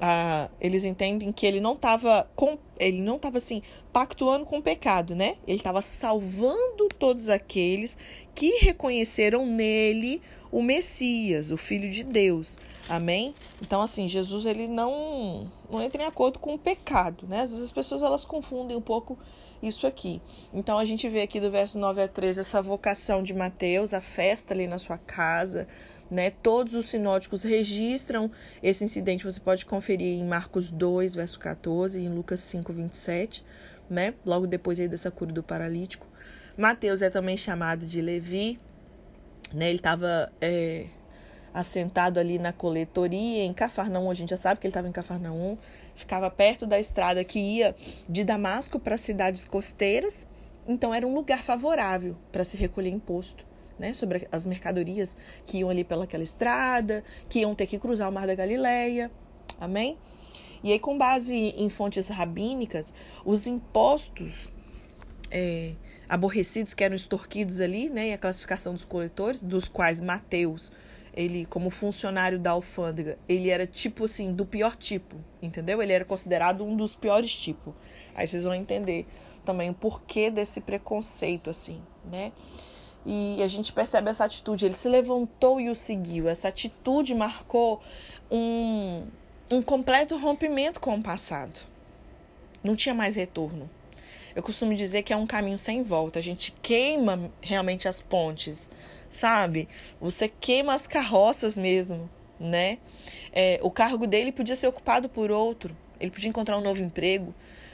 ah, 0.00 0.48
eles 0.60 0.84
entendem 0.84 1.32
que 1.32 1.44
ele 1.44 1.60
não 1.60 1.72
estava 1.72 2.30
ele 2.78 3.00
não 3.00 3.16
estava 3.16 3.38
assim 3.38 3.60
pactuando 3.92 4.46
com 4.46 4.58
o 4.58 4.62
pecado, 4.62 5.16
né? 5.16 5.36
Ele 5.48 5.58
estava 5.58 5.82
salvando 5.82 6.86
todos 6.96 7.28
aqueles 7.28 7.96
que 8.36 8.58
reconheceram 8.60 9.44
nele 9.44 10.22
o 10.52 10.62
Messias, 10.62 11.50
o 11.50 11.56
Filho 11.56 11.90
de 11.90 12.04
Deus. 12.04 12.58
Amém? 12.88 13.34
Então 13.60 13.82
assim, 13.82 14.06
Jesus 14.06 14.46
ele 14.46 14.68
não 14.68 15.50
não 15.68 15.82
entra 15.82 16.04
em 16.04 16.06
acordo 16.06 16.38
com 16.38 16.54
o 16.54 16.58
pecado, 16.58 17.26
né? 17.26 17.40
Às 17.40 17.50
vezes 17.50 17.64
as 17.64 17.72
pessoas 17.72 18.02
elas 18.02 18.24
confundem 18.24 18.76
um 18.76 18.80
pouco 18.80 19.18
isso 19.62 19.86
aqui. 19.86 20.20
Então 20.52 20.78
a 20.78 20.84
gente 20.84 21.08
vê 21.08 21.22
aqui 21.22 21.40
do 21.40 21.50
verso 21.50 21.78
9 21.78 22.02
a 22.02 22.08
13 22.08 22.40
essa 22.40 22.60
vocação 22.60 23.22
de 23.22 23.32
Mateus, 23.32 23.94
a 23.94 24.00
festa 24.00 24.52
ali 24.52 24.66
na 24.66 24.78
sua 24.78 24.98
casa, 24.98 25.68
né? 26.10 26.30
Todos 26.42 26.74
os 26.74 26.86
sinóticos 26.90 27.42
registram 27.42 28.30
esse 28.62 28.84
incidente, 28.84 29.24
você 29.24 29.40
pode 29.40 29.64
conferir 29.64 30.18
em 30.18 30.26
Marcos 30.26 30.68
2, 30.68 31.14
verso 31.14 31.38
14, 31.38 31.98
e 31.98 32.04
em 32.04 32.08
Lucas 32.08 32.40
5, 32.40 32.72
27, 32.72 33.44
né? 33.88 34.14
Logo 34.26 34.46
depois 34.46 34.78
aí 34.80 34.88
dessa 34.88 35.10
cura 35.10 35.32
do 35.32 35.42
paralítico. 35.42 36.06
Mateus 36.56 37.00
é 37.00 37.08
também 37.08 37.36
chamado 37.36 37.86
de 37.86 38.02
Levi, 38.02 38.58
né? 39.54 39.68
Ele 39.68 39.78
estava 39.78 40.30
é, 40.40 40.86
assentado 41.52 42.18
ali 42.18 42.38
na 42.38 42.52
coletoria, 42.52 43.44
em 43.44 43.52
Cafarnaum, 43.52 44.10
a 44.10 44.14
gente 44.14 44.30
já 44.30 44.36
sabe 44.36 44.60
que 44.60 44.66
ele 44.66 44.70
estava 44.70 44.88
em 44.88 44.92
Cafarnaum, 44.92 45.58
ficava 45.94 46.30
perto 46.30 46.66
da 46.66 46.80
estrada 46.80 47.22
que 47.24 47.38
ia 47.38 47.74
de 48.08 48.24
Damasco 48.24 48.78
para 48.78 48.94
as 48.94 49.00
cidades 49.00 49.44
costeiras, 49.44 50.26
então 50.66 50.94
era 50.94 51.06
um 51.06 51.14
lugar 51.14 51.42
favorável 51.42 52.16
para 52.30 52.44
se 52.44 52.56
recolher 52.56 52.90
imposto. 52.90 53.50
Né, 53.78 53.94
sobre 53.94 54.28
as 54.30 54.46
mercadorias 54.46 55.16
que 55.44 55.58
iam 55.58 55.70
ali 55.70 55.82
pelaquela 55.82 56.22
estrada, 56.22 57.02
que 57.28 57.40
iam 57.40 57.52
ter 57.52 57.66
que 57.66 57.78
cruzar 57.80 58.08
o 58.08 58.12
Mar 58.12 58.28
da 58.28 58.34
Galileia. 58.34 59.10
Amém? 59.58 59.98
E 60.62 60.70
aí, 60.70 60.78
com 60.78 60.96
base 60.96 61.34
em 61.34 61.68
fontes 61.68 62.06
rabínicas, 62.08 62.92
os 63.24 63.46
impostos 63.48 64.52
é, 65.32 65.72
aborrecidos 66.08 66.74
que 66.74 66.84
eram 66.84 66.94
extorquidos 66.94 67.60
ali, 67.60 67.88
né, 67.88 68.10
e 68.10 68.12
a 68.12 68.18
classificação 68.18 68.74
dos 68.74 68.84
coletores, 68.84 69.42
dos 69.42 69.68
quais 69.68 70.00
Mateus, 70.00 70.70
ele 71.14 71.44
como 71.46 71.70
funcionário 71.70 72.38
da 72.38 72.52
alfândega, 72.52 73.18
ele 73.28 73.50
era 73.50 73.66
tipo 73.66 74.04
assim, 74.04 74.32
do 74.32 74.46
pior 74.46 74.76
tipo, 74.76 75.16
entendeu? 75.40 75.82
Ele 75.82 75.92
era 75.92 76.04
considerado 76.04 76.64
um 76.64 76.74
dos 76.76 76.94
piores 76.94 77.34
tipos. 77.36 77.74
Aí 78.14 78.26
vocês 78.26 78.44
vão 78.44 78.54
entender 78.54 79.06
também 79.44 79.70
o 79.70 79.74
porquê 79.74 80.30
desse 80.30 80.60
preconceito 80.60 81.50
assim, 81.50 81.80
né? 82.10 82.32
E 83.04 83.42
a 83.42 83.48
gente 83.48 83.72
percebe 83.72 84.08
essa 84.10 84.24
atitude, 84.24 84.64
ele 84.64 84.74
se 84.74 84.88
levantou 84.88 85.60
e 85.60 85.68
o 85.68 85.74
seguiu. 85.74 86.28
Essa 86.28 86.48
atitude 86.48 87.14
marcou 87.14 87.80
um, 88.30 89.04
um 89.50 89.60
completo 89.60 90.16
rompimento 90.16 90.78
com 90.78 90.94
o 90.94 91.02
passado. 91.02 91.60
Não 92.62 92.76
tinha 92.76 92.94
mais 92.94 93.16
retorno. 93.16 93.68
Eu 94.34 94.42
costumo 94.42 94.74
dizer 94.74 95.02
que 95.02 95.12
é 95.12 95.16
um 95.16 95.26
caminho 95.26 95.58
sem 95.58 95.82
volta. 95.82 96.18
A 96.18 96.22
gente 96.22 96.52
queima 96.62 97.30
realmente 97.40 97.88
as 97.88 98.00
pontes, 98.00 98.70
sabe? 99.12 99.68
Você 100.00 100.28
queima 100.28 100.74
as 100.74 100.86
carroças 100.86 101.56
mesmo, 101.56 102.10
né? 102.40 102.78
É, 103.32 103.60
o 103.62 103.70
cargo 103.70 104.06
dele 104.06 104.32
podia 104.32 104.56
ser 104.56 104.66
ocupado 104.66 105.08
por 105.08 105.30
outro. 105.30 105.76
Ele 106.00 106.10
podia 106.10 106.28
encontrar 106.28 106.58
um 106.58 106.62
novo 106.62 106.80
emprego 106.80 107.32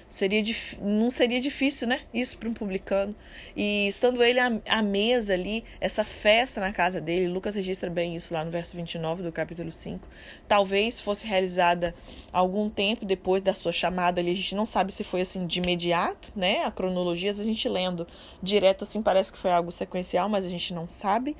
seria 0.08 0.42
não 0.80 1.10
seria 1.10 1.40
difícil, 1.40 1.86
né? 1.86 2.00
Isso 2.12 2.38
para 2.38 2.48
um 2.48 2.54
publicano. 2.54 3.14
E 3.54 3.86
estando 3.88 4.22
ele 4.22 4.40
à, 4.40 4.50
à, 4.66 4.82
mesa 4.82 5.34
ali, 5.34 5.62
essa 5.80 6.02
festa 6.02 6.60
na 6.60 6.72
casa 6.72 7.00
dele, 7.00 7.28
Lucas 7.28 7.54
registra 7.54 7.90
bem 7.90 8.16
isso 8.16 8.32
lá 8.32 8.44
no 8.44 8.50
verso 8.50 8.74
29 8.74 9.22
do 9.22 9.30
capítulo 9.30 9.70
5. 9.70 10.08
Talvez 10.48 10.98
fosse 10.98 11.26
realizada 11.26 11.94
algum 12.32 12.70
tempo 12.70 13.04
depois 13.04 13.42
da 13.42 13.52
sua 13.52 13.72
chamada 13.72 14.20
ali, 14.20 14.32
a 14.32 14.36
gente 14.36 14.54
não 14.54 14.64
sabe 14.64 14.92
se 14.92 15.04
foi 15.04 15.20
assim 15.20 15.46
de 15.46 15.60
imediato, 15.60 16.32
né? 16.34 16.64
A 16.64 16.70
cronologia, 16.70 17.30
a 17.30 17.34
gente 17.34 17.68
lendo 17.68 18.06
direto 18.42 18.84
assim 18.84 19.02
parece 19.02 19.30
que 19.30 19.38
foi 19.38 19.52
algo 19.52 19.70
sequencial, 19.70 20.28
mas 20.28 20.46
a 20.46 20.48
gente 20.48 20.72
não 20.72 20.88
sabe, 20.88 21.36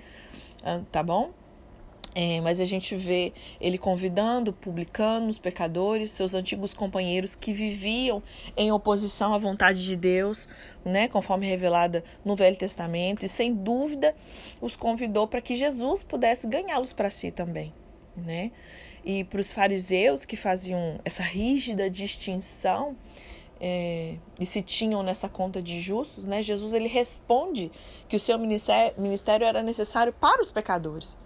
tá 0.92 1.02
bom? 1.02 1.32
É, 2.20 2.40
mas 2.40 2.58
a 2.58 2.66
gente 2.66 2.96
vê 2.96 3.32
ele 3.60 3.78
convidando 3.78 4.52
publicanos, 4.52 5.38
pecadores, 5.38 6.10
seus 6.10 6.34
antigos 6.34 6.74
companheiros 6.74 7.36
que 7.36 7.52
viviam 7.52 8.20
em 8.56 8.72
oposição 8.72 9.32
à 9.32 9.38
vontade 9.38 9.84
de 9.84 9.94
Deus, 9.94 10.48
né, 10.84 11.06
conforme 11.06 11.46
revelada 11.46 12.02
no 12.24 12.34
Velho 12.34 12.56
Testamento, 12.56 13.24
e 13.24 13.28
sem 13.28 13.54
dúvida 13.54 14.16
os 14.60 14.74
convidou 14.74 15.28
para 15.28 15.40
que 15.40 15.54
Jesus 15.54 16.02
pudesse 16.02 16.48
ganhá-los 16.48 16.92
para 16.92 17.08
si 17.08 17.30
também, 17.30 17.72
né? 18.16 18.50
E 19.04 19.22
para 19.22 19.38
os 19.38 19.52
fariseus 19.52 20.24
que 20.24 20.36
faziam 20.36 20.98
essa 21.04 21.22
rígida 21.22 21.88
distinção 21.88 22.96
é, 23.60 24.16
e 24.40 24.44
se 24.44 24.60
tinham 24.60 25.04
nessa 25.04 25.28
conta 25.28 25.62
de 25.62 25.80
justos, 25.80 26.24
né? 26.24 26.42
Jesus 26.42 26.74
ele 26.74 26.88
responde 26.88 27.70
que 28.08 28.16
o 28.16 28.18
seu 28.18 28.36
ministério 28.36 29.46
era 29.46 29.62
necessário 29.62 30.12
para 30.12 30.42
os 30.42 30.50
pecadores 30.50 31.16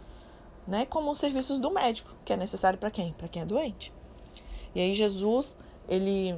né? 0.66 0.86
Como 0.86 1.10
os 1.10 1.18
serviços 1.18 1.58
do 1.58 1.70
médico, 1.70 2.14
que 2.24 2.32
é 2.32 2.36
necessário 2.36 2.78
para 2.78 2.90
quem? 2.90 3.12
Para 3.12 3.28
quem 3.28 3.42
é 3.42 3.44
doente. 3.44 3.92
E 4.74 4.80
aí 4.80 4.94
Jesus, 4.94 5.56
ele 5.88 6.34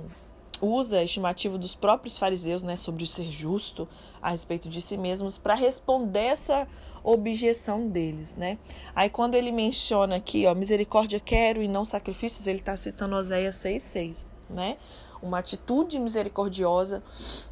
usa 0.60 0.98
a 0.98 1.04
estimativa 1.04 1.58
dos 1.58 1.74
próprios 1.74 2.16
fariseus, 2.16 2.62
né, 2.62 2.76
sobre 2.76 3.06
ser 3.06 3.30
justo 3.30 3.88
a 4.22 4.30
respeito 4.30 4.68
de 4.68 4.80
si 4.80 4.96
mesmos 4.96 5.36
para 5.36 5.54
responder 5.54 6.20
essa 6.20 6.66
objeção 7.02 7.88
deles, 7.88 8.34
né? 8.34 8.58
Aí 8.94 9.10
quando 9.10 9.34
ele 9.34 9.52
menciona 9.52 10.16
aqui, 10.16 10.46
ó, 10.46 10.54
misericórdia 10.54 11.20
quero 11.20 11.62
e 11.62 11.68
não 11.68 11.84
sacrifícios, 11.84 12.46
ele 12.46 12.60
está 12.60 12.76
citando 12.76 13.14
Oséias 13.14 13.56
6:6, 13.56 14.26
né? 14.48 14.78
Uma 15.22 15.38
atitude 15.38 15.98
misericordiosa 15.98 17.02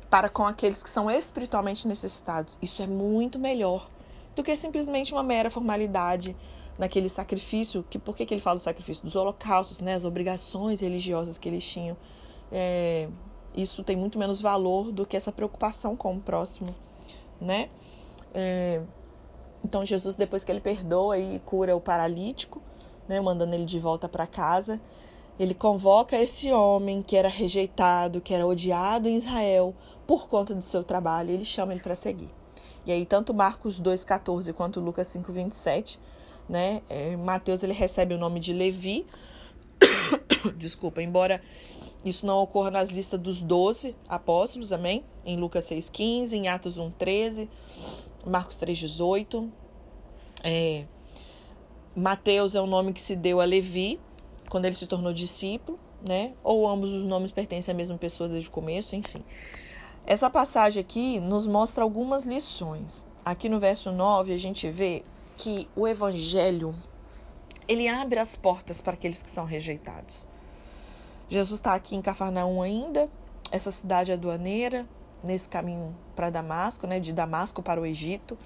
para 0.09 0.29
com 0.29 0.47
aqueles 0.47 0.83
que 0.83 0.88
são 0.88 1.11
espiritualmente 1.11 1.87
necessitados. 1.87 2.57
Isso 2.62 2.83
é 2.83 2.87
muito 2.87 3.38
melhor 3.38 3.91
do 4.35 4.43
que 4.43 4.57
simplesmente 4.57 5.12
uma 5.12 5.23
mera 5.23 5.50
formalidade 5.50 6.35
naquele 6.79 7.09
sacrifício, 7.09 7.85
que 7.88 7.99
por 7.99 8.17
que, 8.17 8.26
que 8.26 8.35
ele 8.35 8.41
fala 8.41 8.57
do 8.57 8.62
sacrifício? 8.62 9.05
Dos 9.05 9.17
holocaustos, 9.17 9.81
né? 9.81 9.95
As 9.95 10.05
obrigações 10.05 10.81
religiosas 10.81 11.38
que 11.38 11.49
eles 11.49 11.64
tinham. 11.64 11.97
É, 12.50 13.09
isso 13.55 13.83
tem 13.83 13.97
muito 13.97 14.19
menos 14.19 14.41
valor 14.41 14.91
do 14.93 15.07
que 15.07 15.17
essa 15.17 15.33
preocupação 15.33 15.97
com 15.97 16.17
o 16.17 16.21
próximo, 16.21 16.75
né? 17.41 17.69
É, 18.35 18.81
então 19.64 19.85
Jesus, 19.85 20.14
depois 20.14 20.43
que 20.45 20.50
ele 20.50 20.61
perdoa 20.61 21.19
e 21.19 21.38
cura 21.41 21.76
o 21.76 21.81
paralítico, 21.81 22.62
né, 23.07 23.21
mandando 23.21 23.55
ele 23.55 23.64
de 23.64 23.79
volta 23.79 24.09
para 24.09 24.26
casa, 24.26 24.81
ele 25.38 25.55
convoca 25.55 26.17
esse 26.17 26.52
homem 26.52 27.02
que 27.02 27.17
era 27.17 27.29
rejeitado, 27.29 28.21
que 28.21 28.35
era 28.35 28.47
odiado 28.47 29.09
em 29.09 29.17
Israel 29.17 29.75
por 30.07 30.29
conta 30.29 30.55
do 30.55 30.62
seu 30.62 30.85
trabalho, 30.85 31.31
ele 31.31 31.45
chama 31.45 31.73
ele 31.73 31.83
para 31.83 31.97
seguir. 31.97 32.29
E 32.85 32.93
aí 32.93 33.07
tanto 33.07 33.33
Marcos 33.33 33.81
2:14 33.81 34.52
quanto 34.52 34.81
Lucas 34.81 35.07
5:27 35.09 35.99
né? 36.52 36.82
É, 36.90 37.16
Mateus 37.16 37.62
ele 37.62 37.73
recebe 37.73 38.14
o 38.14 38.18
nome 38.18 38.38
de 38.38 38.52
Levi. 38.52 39.06
Desculpa, 40.59 41.02
embora 41.02 41.40
isso 42.04 42.26
não 42.26 42.42
ocorra 42.42 42.71
nas 42.71 42.90
listas 42.90 43.18
dos 43.18 43.40
doze 43.40 43.97
apóstolos, 44.06 44.71
amém? 44.71 45.02
Em 45.25 45.38
Lucas 45.38 45.64
6,15, 45.64 46.35
em 46.35 46.49
Atos 46.49 46.78
1,13, 46.78 47.49
Marcos 48.26 48.59
3,18. 48.59 49.49
É, 50.44 50.85
Mateus 51.97 52.54
é 52.54 52.61
o 52.61 52.66
nome 52.66 52.92
que 52.92 53.00
se 53.00 53.16
deu 53.16 53.40
a 53.40 53.47
Levi 53.47 53.99
quando 54.50 54.66
ele 54.66 54.75
se 54.75 54.87
tornou 54.87 55.11
discípulo, 55.11 55.78
né? 56.06 56.35
Ou 56.44 56.68
ambos 56.68 56.90
os 56.90 57.04
nomes 57.04 57.32
pertencem 57.32 57.73
à 57.73 57.75
mesma 57.75 57.97
pessoa 57.97 58.28
desde 58.28 58.50
o 58.50 58.52
começo, 58.52 58.94
enfim. 58.94 59.25
Essa 60.04 60.28
passagem 60.28 60.82
aqui 60.82 61.18
nos 61.18 61.47
mostra 61.47 61.82
algumas 61.82 62.26
lições. 62.26 63.06
Aqui 63.25 63.49
no 63.49 63.59
verso 63.59 63.90
9 63.90 64.35
a 64.35 64.38
gente 64.38 64.68
vê 64.68 65.02
que 65.42 65.68
o 65.75 65.88
evangelho 65.88 66.72
ele 67.66 67.88
abre 67.88 68.20
as 68.20 68.37
portas 68.37 68.80
para 68.80 68.92
aqueles 68.92 69.25
que 69.25 69.28
são 69.28 69.44
rejeitados. 69.44 70.28
Jesus 71.28 71.58
está 71.58 71.75
aqui 71.75 71.96
em 71.96 72.00
Cafarnaum 72.00 72.62
ainda, 72.62 73.11
essa 73.50 73.72
cidade 73.72 74.12
aduaneira, 74.12 74.87
nesse 75.20 75.49
caminho 75.49 75.96
para 76.14 76.30
Damasco, 76.30 76.87
né, 76.87 77.00
de 77.00 77.12
Damasco 77.12 77.61
para 77.61 77.80
o 77.80 77.84
Egito, 77.84 78.38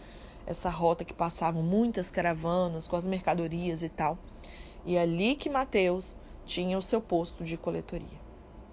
essa 0.47 0.71
rota 0.71 1.05
que 1.05 1.13
passavam 1.13 1.63
muitas 1.63 2.11
caravanas 2.11 2.89
com 2.89 2.97
as 2.97 3.07
mercadorias 3.07 3.83
e 3.83 3.91
tal. 3.91 4.17
E 4.87 4.97
é 4.97 5.03
ali 5.03 5.37
que 5.37 5.51
Mateus 5.51 6.17
tinha 6.47 6.79
o 6.79 6.83
seu 6.83 7.03
posto 7.03 7.45
de 7.45 7.59
coletoria. 7.59 8.19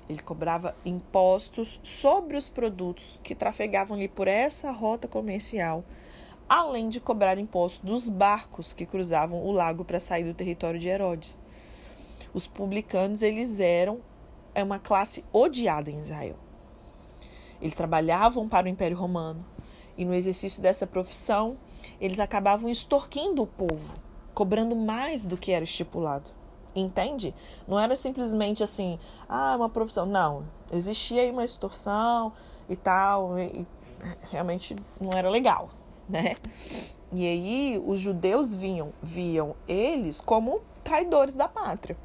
Ele 0.08 0.22
cobrava 0.22 0.74
impostos 0.86 1.78
sobre 1.84 2.38
os 2.38 2.48
produtos 2.48 3.20
que 3.22 3.36
trafegavam 3.36 3.98
ali 3.98 4.08
por 4.08 4.30
essa 4.30 4.72
rota 4.72 5.10
comercial 5.10 5.84
além 6.48 6.90
de 6.90 7.00
cobrar 7.00 7.38
impostos 7.38 7.82
dos 7.82 8.10
barcos 8.10 8.74
que 8.74 8.86
cruzavam 8.86 9.44
o 9.44 9.52
lago 9.52 9.84
para 9.84 10.00
sair 10.00 10.24
do 10.24 10.34
território 10.34 10.80
de 10.80 10.88
Herodes. 10.88 11.40
Os 12.34 12.48
publicanos 12.48 13.22
eles 13.22 13.60
eram 13.60 14.02
é 14.56 14.64
uma 14.64 14.80
classe 14.80 15.26
odiada 15.32 15.90
em 15.90 16.00
Israel. 16.00 16.36
Eles 17.62 17.76
trabalhavam 17.76 18.48
para 18.48 18.66
o 18.66 18.70
Império 18.70 18.98
Romano 18.98 19.46
e 19.98 20.06
no 20.06 20.14
exercício 20.14 20.62
dessa 20.62 20.86
profissão 20.86 21.58
eles 22.00 22.20
acabavam 22.20 22.70
extorquindo 22.70 23.42
o 23.42 23.48
povo, 23.48 23.94
cobrando 24.34 24.76
mais 24.76 25.26
do 25.26 25.38
que 25.38 25.52
era 25.52 25.64
estipulado. 25.64 26.32
Entende? 26.76 27.34
Não 27.68 27.80
era 27.80 27.96
simplesmente 27.96 28.64
assim, 28.64 29.00
ah, 29.30 29.56
uma 29.56 29.70
profissão. 29.70 30.06
Não, 30.06 30.44
existia 30.72 31.22
aí 31.22 31.30
uma 31.30 31.46
extorsão 31.46 32.34
e 32.68 32.76
tal, 32.76 33.38
e 33.38 33.66
realmente 34.32 34.76
não 35.00 35.12
era 35.12 35.30
legal 35.30 35.70
né? 36.08 36.36
E 37.12 37.28
aí 37.28 37.84
os 37.86 38.00
judeus 38.00 38.56
vinham, 38.56 38.92
viam 39.02 39.56
eles 39.68 40.20
como 40.20 40.62
traidores 40.84 41.36
da 41.36 41.48
pátria. 41.48 41.96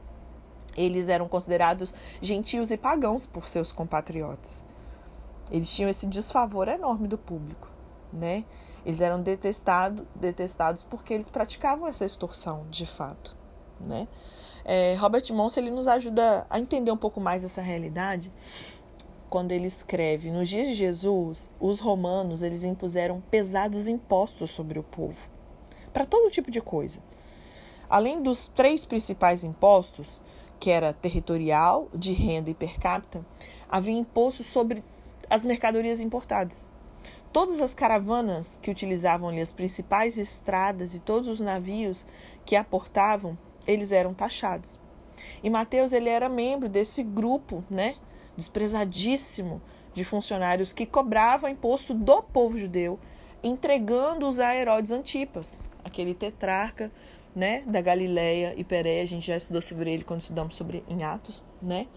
Eles 0.77 1.09
eram 1.09 1.27
considerados 1.29 1.95
gentios 2.21 2.71
e 2.71 2.77
pagãos 2.77 3.27
por 3.27 3.49
seus 3.49 3.73
compatriotas. 3.73 4.65
Eles 5.51 5.73
tinham 5.75 5.89
esse 5.89 6.07
desfavor 6.07 6.69
enorme 6.69 7.09
do 7.09 7.17
público, 7.17 7.69
né? 8.13 8.45
Eles 8.85 9.01
eram 9.01 9.21
detestado, 9.21 10.07
detestados 10.15 10.85
porque 10.85 11.15
eles 11.15 11.29
praticavam 11.29 11.89
essa 11.89 12.05
extorsão, 12.05 12.67
de 12.71 12.87
fato, 12.87 13.37
né? 13.81 14.07
É, 14.65 14.95
Robert 14.97 15.25
Monson 15.33 15.61
ele 15.61 15.71
nos 15.71 15.89
ajuda 15.89 16.47
a 16.51 16.61
entender 16.61 16.91
um 16.91 16.97
pouco 16.97 17.21
mais 17.21 17.43
essa 17.43 17.63
realidade 17.63 18.31
quando 19.29 19.53
ele 19.53 19.67
escreve: 19.67 20.31
Nos 20.31 20.49
dias 20.49 20.69
de 20.69 20.75
Jesus, 20.75 21.51
os 21.61 21.81
romanos 21.81 22.43
eles 22.43 22.65
impuseram 22.65 23.23
pesados 23.31 23.89
impostos 23.89 24.51
sobre 24.51 24.79
o 24.79 24.83
povo, 24.83 25.19
para 25.93 26.07
todo 26.07 26.31
tipo 26.31 26.51
de 26.51 26.61
coisa. 26.61 27.01
Além 27.89 28.23
dos 28.23 28.49
três 28.49 28.85
principais 28.85 29.45
impostos, 29.45 30.21
que 30.61 30.71
era 30.71 30.93
territorial, 30.93 31.89
de 31.95 32.13
renda 32.13 32.51
e 32.51 32.55
per 32.55 32.79
capita, 32.79 33.25
havia 33.69 33.97
imposto 33.97 34.43
sobre 34.43 34.85
as 35.31 35.45
mercadorias 35.45 36.01
importadas. 36.01 36.71
Todas 37.33 37.61
as 37.61 37.75
caravanas 37.75 38.59
que 38.63 38.71
utilizavam 38.71 39.29
ali 39.29 39.41
as 39.41 39.53
principais 39.53 40.17
estradas 40.17 40.95
e 40.95 41.01
todos 41.01 41.29
os 41.29 41.41
navios 41.41 42.07
que 42.45 42.57
aportavam, 42.57 43.39
eles 43.67 43.93
eram 43.93 44.15
taxados. 44.15 44.79
E 45.43 45.51
Mateus 45.51 45.93
ele 45.93 46.09
era 46.09 46.29
membro 46.29 46.69
desse 46.69 47.03
grupo, 47.03 47.63
né, 47.71 47.97
desprezadíssimo 48.39 49.61
de 49.93 50.05
funcionários 50.05 50.73
que 50.73 50.87
cobrava 50.87 51.51
imposto 51.51 51.93
do 51.93 52.23
povo 52.23 52.57
judeu, 52.57 53.01
entregando-os 53.43 54.39
a 54.39 54.55
Herodes 54.55 54.93
Antipas, 54.93 55.61
aquele 55.83 56.15
tetrarca, 56.15 56.89
né, 57.35 57.65
da 57.67 57.81
Galileia 57.81 58.55
e 58.57 58.63
Pérea, 58.63 59.03
a 59.03 59.07
gente 59.07 59.27
já 59.27 59.37
estudou 59.37 59.61
sobre 59.61 59.93
ele 59.93 60.05
quando 60.05 60.21
estudamos 60.21 60.55
sobre 60.55 60.85
em 60.89 61.03
Atos, 61.03 61.45
né? 61.61 61.89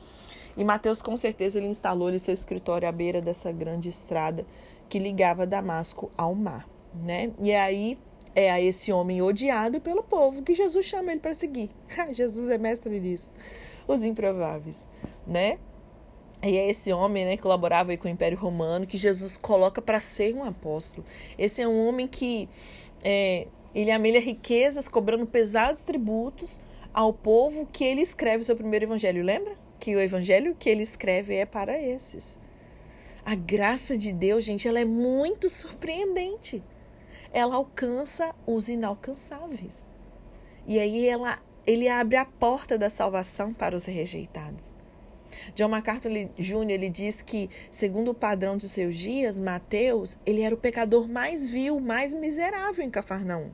E 0.57 0.63
Mateus 0.63 1.01
com 1.01 1.15
certeza 1.15 1.59
ele 1.59 1.67
instalou 1.67 2.07
ali 2.07 2.19
seu 2.19 2.33
escritório 2.33 2.87
à 2.87 2.91
beira 2.91 3.21
dessa 3.21 3.51
grande 3.51 3.89
estrada 3.89 4.45
que 4.89 4.99
ligava 4.99 5.47
Damasco 5.47 6.11
ao 6.17 6.33
mar, 6.33 6.67
né? 6.93 7.31
E 7.39 7.53
aí 7.53 7.99
é 8.35 8.51
a 8.51 8.59
esse 8.59 8.91
homem 8.91 9.21
odiado 9.21 9.79
pelo 9.79 10.03
povo 10.03 10.41
que 10.41 10.55
Jesus 10.55 10.85
chama 10.85 11.11
ele 11.11 11.21
para 11.21 11.33
seguir. 11.33 11.69
Jesus 12.11 12.49
é 12.49 12.57
mestre 12.57 12.99
nisso. 12.99 13.31
Os 13.87 14.03
improváveis, 14.03 14.87
né? 15.25 15.59
E 16.43 16.57
é 16.57 16.69
esse 16.71 16.91
homem, 16.91 17.23
né, 17.23 17.37
que 17.37 17.43
colaborava 17.43 17.95
com 17.97 18.07
o 18.07 18.11
Império 18.11 18.37
Romano, 18.37 18.87
que 18.87 18.97
Jesus 18.97 19.37
coloca 19.37 19.81
para 19.81 19.99
ser 19.99 20.33
um 20.33 20.43
apóstolo. 20.43 21.05
Esse 21.37 21.61
é 21.61 21.67
um 21.67 21.87
homem 21.87 22.07
que 22.07 22.49
é, 23.03 23.47
ele 23.75 23.91
amelha 23.91 24.19
riquezas, 24.19 24.87
cobrando 24.87 25.25
pesados 25.25 25.83
tributos 25.83 26.59
ao 26.91 27.13
povo 27.13 27.67
que 27.71 27.83
ele 27.83 28.01
escreve 28.01 28.41
o 28.41 28.45
seu 28.45 28.55
primeiro 28.55 28.85
evangelho. 28.85 29.23
Lembra? 29.23 29.55
Que 29.79 29.95
o 29.95 29.99
evangelho 29.99 30.55
que 30.57 30.69
ele 30.69 30.81
escreve 30.81 31.35
é 31.35 31.45
para 31.45 31.79
esses. 31.79 32.39
A 33.23 33.35
graça 33.35 33.95
de 33.95 34.11
Deus, 34.11 34.43
gente, 34.43 34.67
ela 34.67 34.79
é 34.79 34.85
muito 34.85 35.47
surpreendente. 35.47 36.63
Ela 37.31 37.55
alcança 37.55 38.33
os 38.47 38.67
inalcançáveis. 38.67 39.87
E 40.67 40.79
aí 40.79 41.07
ela, 41.07 41.39
ele 41.65 41.87
abre 41.87 42.17
a 42.17 42.25
porta 42.25 42.77
da 42.77 42.89
salvação 42.89 43.53
para 43.53 43.75
os 43.75 43.85
rejeitados. 43.85 44.75
John 45.55 45.69
MacArthur 45.69 46.11
Jr. 46.37 46.69
ele 46.69 46.89
diz 46.89 47.21
que, 47.21 47.49
segundo 47.69 48.11
o 48.11 48.13
padrão 48.13 48.57
dos 48.57 48.71
seus 48.71 48.95
dias, 48.95 49.39
Mateus, 49.39 50.17
ele 50.25 50.41
era 50.41 50.55
o 50.55 50.57
pecador 50.57 51.07
mais 51.07 51.49
vil, 51.49 51.79
mais 51.79 52.13
miserável 52.13 52.83
em 52.83 52.89
Cafarnaum. 52.89 53.51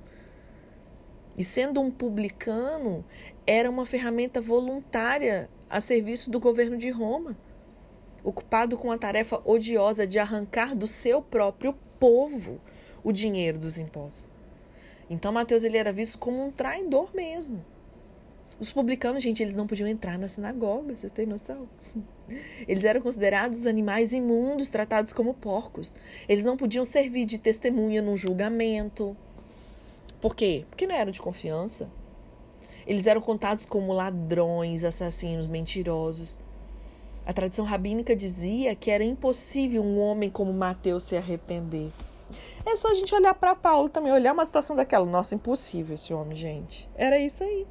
E 1.37 1.43
sendo 1.43 1.79
um 1.79 1.91
publicano, 1.91 3.05
era 3.45 3.69
uma 3.69 3.85
ferramenta 3.85 4.41
voluntária 4.41 5.49
a 5.69 5.79
serviço 5.79 6.29
do 6.29 6.39
governo 6.39 6.77
de 6.77 6.89
Roma, 6.89 7.37
ocupado 8.23 8.77
com 8.77 8.91
a 8.91 8.97
tarefa 8.97 9.41
odiosa 9.45 10.07
de 10.07 10.17
arrancar 10.17 10.75
do 10.75 10.87
seu 10.87 11.21
próprio 11.21 11.73
povo 11.99 12.59
o 13.03 13.11
dinheiro 13.11 13.57
dos 13.57 13.77
impostos. 13.77 14.31
Então 15.09 15.31
Mateus 15.31 15.63
ele 15.63 15.77
era 15.77 15.93
visto 15.93 16.17
como 16.17 16.43
um 16.43 16.51
traidor 16.51 17.13
mesmo. 17.13 17.63
Os 18.59 18.71
publicanos, 18.71 19.21
gente, 19.21 19.43
eles 19.43 19.53
não 19.53 19.67
podiam 19.67 19.87
entrar 19.87 20.17
na 20.17 20.27
sinagoga, 20.27 20.95
vocês 20.95 21.11
têm 21.11 21.27
noção? 21.27 21.69
Eles 22.67 22.83
eram 22.83 22.99
considerados 23.01 23.67
animais 23.67 24.11
imundos, 24.11 24.71
tratados 24.71 25.13
como 25.13 25.33
porcos. 25.33 25.95
Eles 26.27 26.43
não 26.43 26.57
podiam 26.57 26.83
servir 26.83 27.25
de 27.25 27.37
testemunha 27.37 28.01
num 28.01 28.17
julgamento. 28.17 29.15
Por 30.19 30.35
quê? 30.35 30.65
Porque 30.69 30.87
não 30.87 30.95
eram 30.95 31.11
de 31.11 31.21
confiança. 31.21 31.87
Eles 32.87 33.05
eram 33.05 33.21
contados 33.21 33.65
como 33.65 33.93
ladrões, 33.93 34.83
assassinos, 34.83 35.45
mentirosos. 35.45 36.37
A 37.25 37.33
tradição 37.33 37.63
rabínica 37.63 38.15
dizia 38.15 38.73
que 38.75 38.89
era 38.89 39.03
impossível 39.03 39.83
um 39.83 39.99
homem 39.99 40.29
como 40.31 40.51
Mateus 40.51 41.03
se 41.03 41.15
arrepender. 41.15 41.91
É 42.65 42.75
só 42.75 42.89
a 42.89 42.93
gente 42.95 43.13
olhar 43.13 43.33
para 43.35 43.55
Paulo 43.55 43.87
também, 43.87 44.11
olhar 44.11 44.33
uma 44.33 44.45
situação 44.45 44.75
daquela. 44.75 45.05
Nossa, 45.05 45.35
impossível 45.35 45.95
esse 45.95 46.13
homem, 46.13 46.35
gente. 46.35 46.89
Era 46.95 47.19
isso 47.19 47.43
aí. 47.43 47.67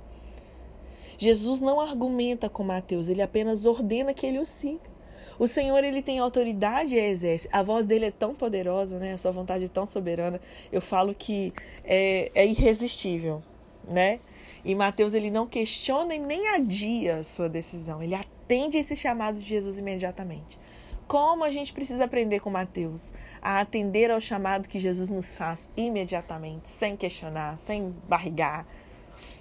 Jesus 1.18 1.60
não 1.60 1.80
argumenta 1.80 2.48
com 2.48 2.62
Mateus, 2.62 3.08
ele 3.08 3.22
apenas 3.22 3.64
ordena 3.64 4.12
que 4.12 4.26
ele 4.26 4.38
o 4.38 4.44
siga. 4.44 4.96
O 5.38 5.46
Senhor 5.46 5.84
ele 5.84 6.00
tem 6.00 6.18
autoridade 6.18 6.94
e 6.94 6.98
exerce. 6.98 7.48
A 7.52 7.62
voz 7.62 7.86
dele 7.86 8.06
é 8.06 8.10
tão 8.10 8.34
poderosa, 8.34 8.98
né? 8.98 9.12
A 9.12 9.18
sua 9.18 9.32
vontade 9.32 9.64
é 9.64 9.68
tão 9.68 9.86
soberana. 9.86 10.40
Eu 10.72 10.80
falo 10.80 11.14
que 11.14 11.52
é, 11.84 12.30
é 12.34 12.46
irresistível, 12.46 13.42
né? 13.86 14.18
E 14.64 14.74
Mateus 14.74 15.14
ele 15.14 15.30
não 15.30 15.46
questiona 15.46 16.14
e 16.14 16.18
nem 16.18 16.48
adia 16.48 17.16
a 17.16 17.22
sua 17.22 17.48
decisão. 17.48 18.02
Ele 18.02 18.14
atende 18.14 18.78
esse 18.78 18.96
chamado 18.96 19.38
de 19.38 19.46
Jesus 19.46 19.78
imediatamente. 19.78 20.58
Como 21.06 21.44
a 21.44 21.50
gente 21.50 21.72
precisa 21.72 22.04
aprender 22.04 22.40
com 22.40 22.50
Mateus 22.50 23.12
a 23.40 23.60
atender 23.60 24.10
ao 24.10 24.20
chamado 24.20 24.68
que 24.68 24.80
Jesus 24.80 25.08
nos 25.08 25.36
faz 25.36 25.68
imediatamente, 25.76 26.68
sem 26.68 26.96
questionar, 26.96 27.56
sem 27.58 27.94
barrigar, 28.08 28.66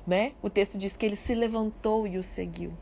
né? 0.06 0.34
O 0.42 0.50
texto 0.50 0.78
diz 0.78 0.96
que 0.96 1.06
ele 1.06 1.16
se 1.16 1.34
levantou 1.34 2.06
e 2.08 2.18
o 2.18 2.24
seguiu. 2.24 2.74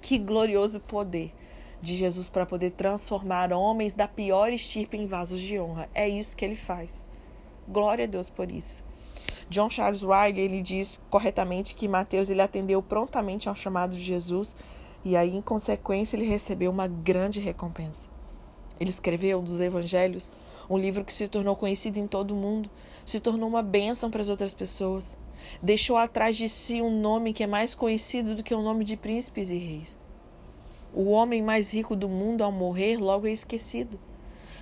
Que 0.00 0.18
glorioso 0.18 0.80
poder 0.80 1.32
de 1.80 1.96
Jesus 1.96 2.28
para 2.28 2.46
poder 2.46 2.72
transformar 2.72 3.52
homens 3.52 3.94
da 3.94 4.08
pior 4.08 4.52
estirpe 4.52 4.96
em 4.96 5.06
vasos 5.06 5.40
de 5.40 5.58
honra. 5.58 5.88
É 5.94 6.08
isso 6.08 6.36
que 6.36 6.44
ele 6.44 6.56
faz. 6.56 7.08
Glória 7.68 8.04
a 8.04 8.08
Deus 8.08 8.28
por 8.28 8.50
isso. 8.50 8.84
John 9.48 9.70
Charles 9.70 10.02
Riley 10.02 10.40
ele 10.40 10.62
diz 10.62 11.02
corretamente 11.08 11.74
que 11.74 11.86
Mateus 11.86 12.30
ele 12.30 12.42
atendeu 12.42 12.82
prontamente 12.82 13.48
ao 13.48 13.54
chamado 13.54 13.94
de 13.94 14.02
Jesus 14.02 14.56
e 15.04 15.16
aí 15.16 15.36
em 15.36 15.42
consequência 15.42 16.16
ele 16.16 16.26
recebeu 16.26 16.70
uma 16.70 16.88
grande 16.88 17.38
recompensa. 17.38 18.08
Ele 18.78 18.90
escreveu 18.90 19.40
dos 19.40 19.60
evangelhos 19.60 20.30
um 20.68 20.76
livro 20.76 21.04
que 21.04 21.12
se 21.12 21.28
tornou 21.28 21.54
conhecido 21.54 21.98
em 21.98 22.08
todo 22.08 22.32
o 22.32 22.36
mundo, 22.36 22.68
se 23.04 23.20
tornou 23.20 23.48
uma 23.48 23.62
bênção 23.62 24.10
para 24.10 24.20
as 24.20 24.28
outras 24.28 24.52
pessoas. 24.52 25.16
Deixou 25.62 25.96
atrás 25.96 26.36
de 26.36 26.48
si 26.48 26.80
um 26.80 27.00
nome 27.00 27.32
que 27.32 27.42
é 27.42 27.46
mais 27.46 27.74
conhecido 27.74 28.34
do 28.34 28.42
que 28.42 28.54
o 28.54 28.62
nome 28.62 28.84
de 28.84 28.96
príncipes 28.96 29.50
e 29.50 29.56
reis. 29.56 29.98
O 30.94 31.10
homem 31.10 31.42
mais 31.42 31.72
rico 31.72 31.94
do 31.94 32.08
mundo, 32.08 32.42
ao 32.42 32.52
morrer, 32.52 32.96
logo 32.96 33.26
é 33.26 33.30
esquecido. 33.30 33.98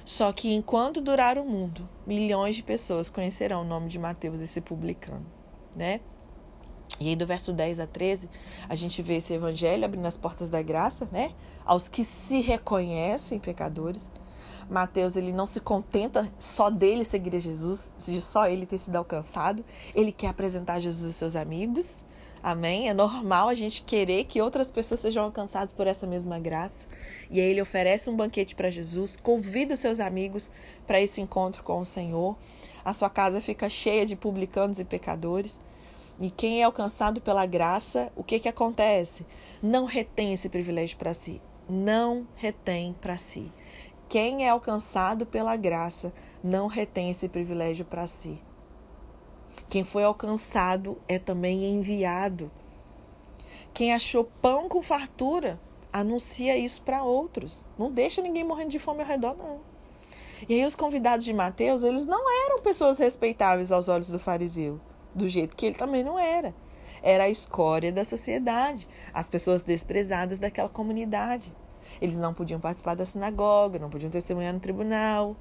Só 0.05 0.33
que 0.33 0.53
enquanto 0.53 1.01
durar 1.01 1.38
o 1.38 1.44
mundo, 1.44 1.88
milhões 2.07 2.57
de 2.57 2.62
pessoas 2.62 3.09
conhecerão 3.09 3.62
o 3.62 3.64
nome 3.64 3.88
de 3.88 3.99
Mateus, 3.99 4.40
esse 4.40 4.61
publicano, 4.61 5.25
né? 5.75 6.01
E 7.01 7.09
aí 7.09 7.16
do 7.16 7.27
verso 7.27 7.53
10 7.53 7.81
a 7.81 7.87
13, 7.87 8.29
a 8.68 8.75
gente 8.75 9.03
vê 9.03 9.16
esse 9.16 9.33
evangelho 9.33 9.85
abrindo 9.85 10.07
as 10.07 10.16
portas 10.16 10.49
da 10.49 10.62
graça, 10.62 11.09
né? 11.11 11.33
Aos 11.64 11.88
que 11.88 12.05
se 12.05 12.40
reconhecem 12.40 13.38
pecadores. 13.38 14.11
Mateus 14.68 15.16
ele 15.16 15.33
não 15.33 15.46
se 15.46 15.61
contenta 15.61 16.31
só 16.38 16.70
dele 16.70 17.05
seguir 17.05 17.37
a 17.37 17.38
Jesus, 17.38 17.94
de 17.98 18.20
só 18.20 18.46
ele 18.46 18.66
ter 18.66 18.79
sido 18.79 18.96
alcançado. 18.96 19.64
Ele 19.94 20.12
quer 20.12 20.29
apresentar 20.29 20.81
Jesus 20.81 21.07
aos 21.07 21.16
seus 21.16 21.37
amigos. 21.37 22.05
Amém? 22.42 22.90
É 22.90 22.92
normal 22.92 23.48
a 23.48 23.55
gente 23.55 23.83
querer 23.83 24.24
que 24.24 24.42
outras 24.42 24.70
pessoas 24.70 25.00
sejam 25.00 25.24
alcançadas 25.24 25.72
por 25.72 25.87
essa 25.87 26.07
mesma 26.07 26.38
graça. 26.38 26.87
E 27.31 27.40
aí 27.40 27.50
ele 27.50 27.62
oferece 27.62 28.11
um 28.11 28.16
banquete 28.16 28.55
para 28.55 28.68
Jesus, 28.68 29.16
convida 29.16 29.72
os 29.72 29.81
seus 29.81 29.98
amigos 29.98 30.50
para 30.87 31.00
esse 31.00 31.22
encontro 31.22 31.62
com 31.62 31.81
o 31.81 31.87
Senhor. 31.87 32.37
A 32.85 32.92
sua 32.92 33.09
casa 33.09 33.40
fica 33.40 33.70
cheia 33.70 34.05
de 34.05 34.14
publicanos 34.14 34.79
e 34.79 34.85
pecadores. 34.85 35.59
E 36.20 36.31
quem 36.31 36.61
é 36.61 36.64
alcançado 36.64 37.18
pela 37.20 37.46
graça, 37.46 38.12
o 38.14 38.22
que, 38.22 38.38
que 38.38 38.48
acontece? 38.48 39.24
Não 39.62 39.87
retém 39.87 40.35
esse 40.35 40.50
privilégio 40.50 40.98
para 40.98 41.14
si. 41.14 41.40
Não 41.66 42.27
retém 42.37 42.94
para 43.00 43.16
si. 43.16 43.50
Quem 44.09 44.47
é 44.47 44.49
alcançado 44.49 45.27
pela 45.27 45.57
graça 45.57 46.12
não 46.43 46.67
retém 46.67 47.11
esse 47.11 47.29
privilégio 47.29 47.85
para 47.85 48.07
si. 48.07 48.40
Quem 49.69 49.83
foi 49.83 50.05
alcançado 50.05 50.99
é 51.09 51.19
também 51.19 51.64
enviado. 51.64 52.51
Quem 53.73 53.93
achou 53.93 54.25
pão 54.40 54.69
com 54.69 54.83
fartura, 54.83 55.59
anuncia 55.93 56.57
isso 56.57 56.83
para 56.83 57.03
outros. 57.03 57.67
Não 57.79 57.90
deixa 57.90 58.23
ninguém 58.23 58.45
morrendo 58.45 58.71
de 58.71 58.79
fome 58.79 59.01
ao 59.01 59.07
redor, 59.07 59.37
não. 59.37 59.61
E 60.49 60.55
aí 60.55 60.64
os 60.64 60.77
convidados 60.77 61.25
de 61.25 61.33
Mateus, 61.33 61.83
eles 61.83 62.07
não 62.07 62.23
eram 62.47 62.61
pessoas 62.61 62.99
respeitáveis 62.99 63.73
aos 63.73 63.88
olhos 63.88 64.11
do 64.11 64.19
fariseu, 64.19 64.81
do 65.14 65.29
jeito 65.29 65.57
que 65.57 65.67
ele 65.67 65.77
também 65.77 66.05
não 66.05 66.19
era. 66.19 66.55
Era 67.03 67.25
a 67.25 67.31
escória 67.31 67.93
da 67.93 68.05
sociedade, 68.05 68.88
as 69.12 69.29
pessoas 69.29 69.62
desprezadas 69.62 70.38
daquela 70.38 70.69
comunidade. 70.69 71.55
Eles 72.01 72.18
não 72.18 72.35
podiam 72.35 72.61
participar 72.61 72.94
da 72.94 73.05
sinagoga, 73.05 73.79
não 73.79 73.90
podiam 73.90 74.11
testemunhar 74.11 74.53
no 74.53 74.61
tribunal. 74.61 75.37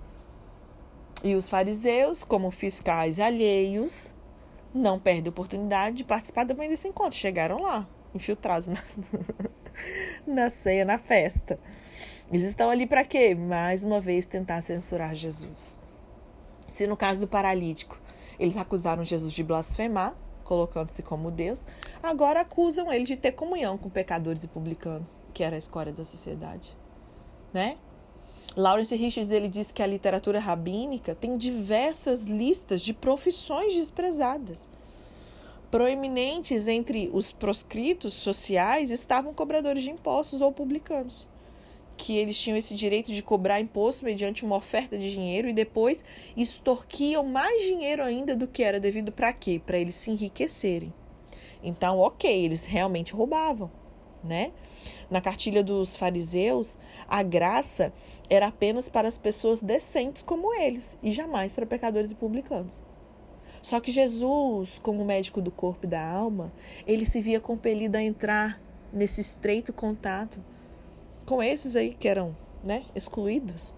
E 1.24 1.36
os 1.36 1.48
fariseus, 1.48 2.24
como 2.24 2.52
fiscais 2.52 3.20
alheios, 3.20 4.14
não 4.74 5.00
perdem 5.00 5.28
a 5.28 5.30
oportunidade 5.30 5.98
de 5.98 6.04
participar 6.04 6.46
também 6.46 6.70
desse 6.70 6.88
encontro. 6.88 7.18
Chegaram 7.18 7.62
lá, 7.62 7.88
infiltrados 8.14 8.68
na, 8.68 8.82
na 10.26 10.50
ceia, 10.50 10.84
na 10.84 10.98
festa. 10.98 11.60
Eles 12.32 12.48
estão 12.48 12.70
ali 12.70 12.86
para 12.86 13.04
quê? 13.04 13.36
Mais 13.36 13.84
uma 13.84 14.00
vez 14.00 14.26
tentar 14.26 14.62
censurar 14.62 15.14
Jesus. 15.16 15.80
Se 16.68 16.88
no 16.88 16.98
caso 16.98 17.22
do 17.22 17.28
paralítico, 17.28 18.00
eles 18.40 18.58
acusaram 18.58 19.06
Jesus 19.06 19.34
de 19.34 19.44
blasfemar, 19.44 20.16
colocando-se 20.44 21.02
como 21.02 21.32
Deus, 21.32 21.66
agora 22.02 22.42
acusam 22.42 22.92
ele 22.92 23.06
de 23.06 23.16
ter 23.16 23.32
comunhão 23.32 23.78
com 23.78 23.90
pecadores 23.90 24.44
e 24.44 24.48
publicanos, 24.48 25.18
que 25.34 25.44
era 25.44 25.56
a 25.56 25.60
escória 25.60 25.92
da 25.92 26.06
sociedade, 26.06 26.76
né? 27.54 27.78
Lawrence 28.56 28.96
Richards 28.96 29.32
ele 29.32 29.48
diz 29.48 29.72
que 29.72 29.82
a 29.82 29.88
literatura 29.88 30.40
rabínica 30.40 31.16
tem 31.16 31.36
diversas 31.38 32.26
listas 32.26 32.82
de 32.82 32.94
profissões 32.94 33.74
desprezadas. 33.74 34.70
Proeminentes 35.72 36.68
entre 36.68 37.10
os 37.12 37.32
proscritos 37.32 38.14
sociais 38.14 38.92
estavam 38.92 39.34
cobradores 39.34 39.82
de 39.82 39.90
impostos 39.90 40.40
ou 40.40 40.52
publicanos, 40.52 41.28
que 41.98 42.18
eles 42.18 42.38
tinham 42.38 42.58
esse 42.58 42.76
direito 42.76 43.12
de 43.12 43.22
cobrar 43.22 43.60
imposto 43.60 44.04
mediante 44.06 44.46
uma 44.46 44.56
oferta 44.56 44.98
de 44.98 45.12
dinheiro 45.12 45.48
e 45.48 45.54
depois 45.54 46.04
extorquiam 46.36 47.24
mais 47.24 47.64
dinheiro 47.64 48.04
ainda 48.04 48.36
do 48.36 48.48
que 48.48 48.64
era 48.64 48.80
devido 48.80 49.12
para 49.12 49.32
quê? 49.34 49.62
Para 49.66 49.78
eles 49.78 49.96
se 49.96 50.12
enriquecerem. 50.12 50.94
Então, 51.64 52.00
ok, 52.00 52.30
eles 52.44 52.66
realmente 52.66 53.14
roubavam, 53.14 53.72
né? 54.24 54.52
Na 55.10 55.22
cartilha 55.22 55.64
dos 55.64 55.96
fariseus, 55.96 56.78
a 57.08 57.24
graça 57.24 57.94
era 58.30 58.48
apenas 58.48 58.90
para 58.90 59.08
as 59.08 59.18
pessoas 59.18 59.62
decentes 59.62 60.22
como 60.22 60.54
eles 60.54 60.98
e 61.02 61.12
jamais 61.12 61.54
para 61.54 61.66
pecadores 61.66 62.12
e 62.12 62.16
publicanos. 62.16 62.84
Só 63.62 63.80
que 63.80 63.94
Jesus, 63.94 64.78
como 64.80 65.06
médico 65.06 65.42
do 65.42 65.50
corpo 65.50 65.86
e 65.86 65.90
da 65.90 66.06
alma, 66.06 66.52
ele 66.86 67.06
se 67.06 67.22
via 67.22 67.40
compelido 67.40 67.96
a 67.96 68.04
entrar 68.04 68.62
nesse 68.92 69.22
estreito 69.22 69.72
contato 69.72 70.44
com 71.26 71.42
esses 71.42 71.76
aí 71.76 71.94
que 71.94 72.08
eram 72.08 72.36
né, 72.64 72.84
excluídos. 72.96 73.74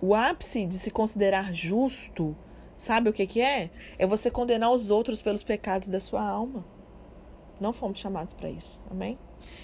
O 0.00 0.14
ápice 0.14 0.66
de 0.66 0.78
se 0.78 0.90
considerar 0.90 1.54
justo, 1.54 2.36
sabe 2.76 3.08
o 3.08 3.12
que, 3.12 3.26
que 3.26 3.40
é? 3.40 3.70
É 3.98 4.06
você 4.06 4.30
condenar 4.30 4.70
os 4.70 4.90
outros 4.90 5.22
pelos 5.22 5.42
pecados 5.42 5.88
da 5.88 6.00
sua 6.00 6.22
alma. 6.22 6.64
Não 7.60 7.72
fomos 7.72 8.00
chamados 8.00 8.34
para 8.34 8.50
isso, 8.50 8.80
amém? 8.90 9.16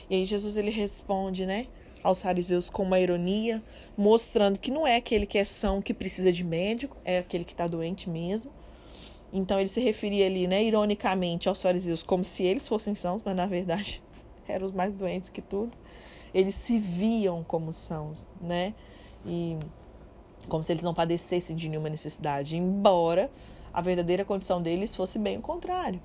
E 0.08 0.14
aí 0.14 0.24
Jesus 0.24 0.56
ele 0.56 0.70
responde, 0.70 1.44
né? 1.44 1.66
aos 2.02 2.22
fariseus 2.22 2.70
com 2.70 2.84
uma 2.84 3.00
ironia, 3.00 3.62
mostrando 3.96 4.58
que 4.58 4.70
não 4.70 4.86
é 4.86 4.96
aquele 4.96 5.26
que 5.26 5.38
é 5.38 5.44
são 5.44 5.82
que 5.82 5.92
precisa 5.92 6.32
de 6.32 6.44
médico, 6.44 6.96
é 7.04 7.18
aquele 7.18 7.44
que 7.44 7.52
está 7.52 7.66
doente 7.66 8.08
mesmo. 8.08 8.52
Então 9.32 9.58
ele 9.58 9.68
se 9.68 9.80
referia 9.80 10.26
ali, 10.26 10.46
né, 10.46 10.62
ironicamente, 10.62 11.48
aos 11.48 11.60
fariseus 11.60 12.02
como 12.02 12.24
se 12.24 12.44
eles 12.44 12.66
fossem 12.66 12.94
sãos, 12.94 13.22
mas 13.22 13.36
na 13.36 13.46
verdade 13.46 14.02
eram 14.52 14.66
os 14.66 14.72
mais 14.72 14.92
doentes 14.92 15.28
que 15.28 15.42
tudo. 15.42 15.76
Eles 16.32 16.54
se 16.54 16.78
viam 16.78 17.42
como 17.44 17.72
sãos, 17.72 18.26
né? 18.40 18.74
E 19.24 19.58
como 20.48 20.62
se 20.62 20.72
eles 20.72 20.82
não 20.82 20.94
padecessem 20.94 21.56
de 21.56 21.68
nenhuma 21.68 21.88
necessidade, 21.88 22.56
embora 22.56 23.30
a 23.72 23.80
verdadeira 23.80 24.24
condição 24.24 24.62
deles 24.62 24.94
fosse 24.94 25.18
bem 25.18 25.38
o 25.38 25.42
contrário. 25.42 26.00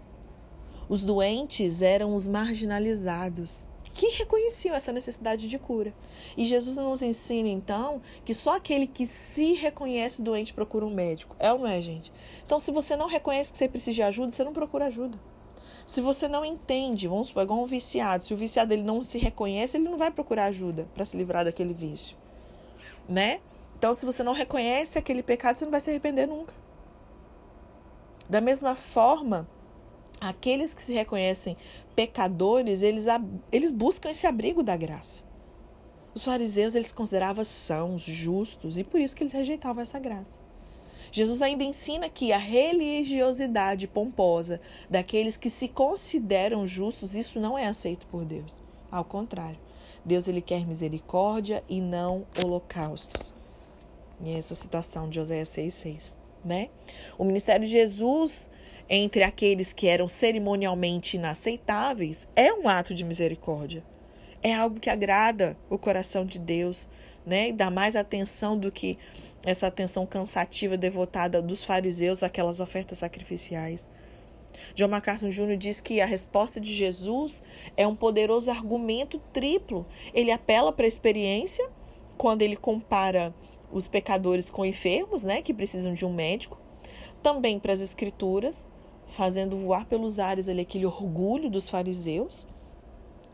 Os 0.90 1.04
doentes 1.04 1.82
eram 1.82 2.14
os 2.14 2.28
marginalizados, 2.28 3.68
que 3.94 4.08
reconheciam 4.08 4.76
essa 4.76 4.92
necessidade 4.92 5.48
de 5.48 5.58
cura. 5.58 5.94
E 6.36 6.46
Jesus 6.46 6.78
nos 6.78 7.02
ensina, 7.02 7.48
então, 7.48 8.02
que 8.26 8.34
só 8.34 8.58
aquele 8.58 8.88
que 8.88 9.06
se 9.06 9.54
reconhece 9.54 10.22
doente 10.22 10.54
procura 10.54 10.86
um 10.86 10.94
médico. 10.94 11.36
É 11.40 11.54
ou 11.54 11.60
não 11.60 11.68
é, 11.68 11.82
gente? 11.82 12.12
Então, 12.46 12.60
se 12.60 12.72
você 12.72 12.96
não 12.96 13.08
reconhece 13.08 13.52
que 13.52 13.58
você 13.58 13.70
precisa 13.70 13.94
de 13.94 14.04
ajuda, 14.04 14.32
você 14.32 14.44
não 14.44 14.54
procura 14.54 14.86
ajuda. 14.86 15.18
Se 15.86 16.02
você 16.02 16.28
não 16.28 16.46
entende, 16.46 17.08
vamos 17.08 17.28
supor, 17.28 17.44
igual 17.44 17.62
um 17.62 17.66
viciado, 17.66 18.26
se 18.26 18.34
o 18.34 18.38
viciado 18.38 18.74
ele 18.74 18.84
não 18.84 19.04
se 19.04 19.18
reconhece, 19.18 19.78
ele 19.78 19.90
não 19.90 19.98
vai 19.98 20.12
procurar 20.12 20.46
ajuda 20.46 20.88
para 20.94 21.06
se 21.06 21.18
livrar 21.18 21.44
daquele 21.44 21.74
vício, 21.74 22.16
né? 23.08 23.42
Então, 23.78 23.94
se 23.94 24.06
você 24.06 24.24
não 24.24 24.34
reconhece 24.34 24.98
aquele 24.98 25.22
pecado, 25.22 25.58
você 25.58 25.66
não 25.66 25.72
vai 25.72 25.82
se 25.82 25.90
arrepender 25.90 26.26
nunca. 26.26 26.54
Da 28.30 28.40
mesma 28.40 28.76
forma, 28.76 29.48
aqueles 30.22 30.74
que 30.74 30.82
se 30.82 30.94
reconhecem 30.94 31.58
pecadores, 31.94 32.82
eles, 32.82 33.06
eles 33.52 33.72
buscam 33.72 34.10
esse 34.10 34.26
abrigo 34.26 34.64
da 34.64 34.78
graça. 34.78 35.24
Os 36.16 36.24
fariseus 36.24 36.76
eles 36.76 36.94
consideravam 36.94 37.44
sãos, 37.44 38.04
justos, 38.04 38.78
e 38.78 38.84
por 38.84 39.02
isso 39.02 39.16
que 39.16 39.24
eles 39.24 39.34
rejeitavam 39.34 39.84
essa 39.84 40.00
graça. 40.00 40.40
Jesus 41.14 41.44
ainda 41.44 41.64
ensina 41.64 42.10
que 42.10 42.34
a 42.34 42.40
religiosidade 42.40 43.88
pomposa 43.88 44.60
daqueles 44.90 45.38
que 45.38 45.48
se 45.48 45.68
consideram 45.68 46.66
justos, 46.66 47.14
isso 47.14 47.40
não 47.40 47.56
é 47.56 47.68
aceito 47.68 48.08
por 48.08 48.26
Deus. 48.26 48.64
Ao 48.92 49.06
contrário, 49.06 49.60
Deus 50.04 50.28
ele 50.28 50.42
quer 50.42 50.66
misericórdia 50.66 51.64
e 51.70 51.80
não 51.80 52.26
holocaustos. 52.44 53.32
E 54.22 54.34
essa 54.34 54.56
citação 54.56 55.08
de 55.08 55.20
Oséias 55.20 55.50
6,6. 55.50 56.14
Né? 56.44 56.72
O 57.16 57.24
ministério 57.24 57.68
de 57.68 57.72
Jesus 57.72 58.50
entre 58.90 59.22
aqueles 59.22 59.72
que 59.72 59.88
eram 59.88 60.08
cerimonialmente 60.08 61.16
inaceitáveis 61.16 62.28
é 62.36 62.52
um 62.52 62.68
ato 62.68 62.92
de 62.96 63.06
misericórdia. 63.06 63.84
É 64.42 64.52
algo 64.52 64.80
que 64.80 64.90
agrada 64.90 65.56
o 65.70 65.78
coração 65.78 66.26
de 66.26 66.40
Deus, 66.40 66.90
né? 67.26 67.50
E 67.50 67.54
dá 67.54 67.70
mais 67.70 67.96
atenção 67.96 68.58
do 68.58 68.72
que 68.72 68.98
essa 69.46 69.68
atenção 69.68 70.06
cansativa 70.06 70.78
devotada 70.78 71.42
dos 71.42 71.64
fariseus 71.64 72.24
àquelas 72.24 72.60
ofertas 72.60 73.00
sacrificiais. 73.00 73.88
John 74.76 74.88
MacArthur 74.88 75.30
Jr. 75.30 75.58
diz 75.58 75.82
que 75.82 76.00
a 76.00 76.06
resposta 76.06 76.60
de 76.60 76.74
Jesus 76.74 77.44
é 77.76 77.88
um 77.88 77.96
poderoso 77.96 78.50
argumento 78.50 79.20
triplo. 79.32 79.86
Ele 80.14 80.32
apela 80.32 80.72
para 80.72 80.86
a 80.86 80.88
experiência, 80.88 81.68
quando 82.18 82.42
ele 82.42 82.56
compara 82.56 83.34
os 83.72 83.88
pecadores 83.88 84.50
com 84.50 84.64
enfermos, 84.64 85.24
né, 85.24 85.42
que 85.42 85.54
precisam 85.54 85.94
de 85.94 86.06
um 86.06 86.14
médico, 86.14 86.60
também 87.24 87.60
para 87.60 87.74
as 87.74 87.82
escrituras, 87.82 88.66
fazendo 89.08 89.58
voar 89.58 89.86
pelos 89.86 90.20
ares 90.20 90.48
ali 90.48 90.62
aquele 90.62 90.86
orgulho 90.86 91.50
dos 91.50 91.68
fariseus, 91.68 92.48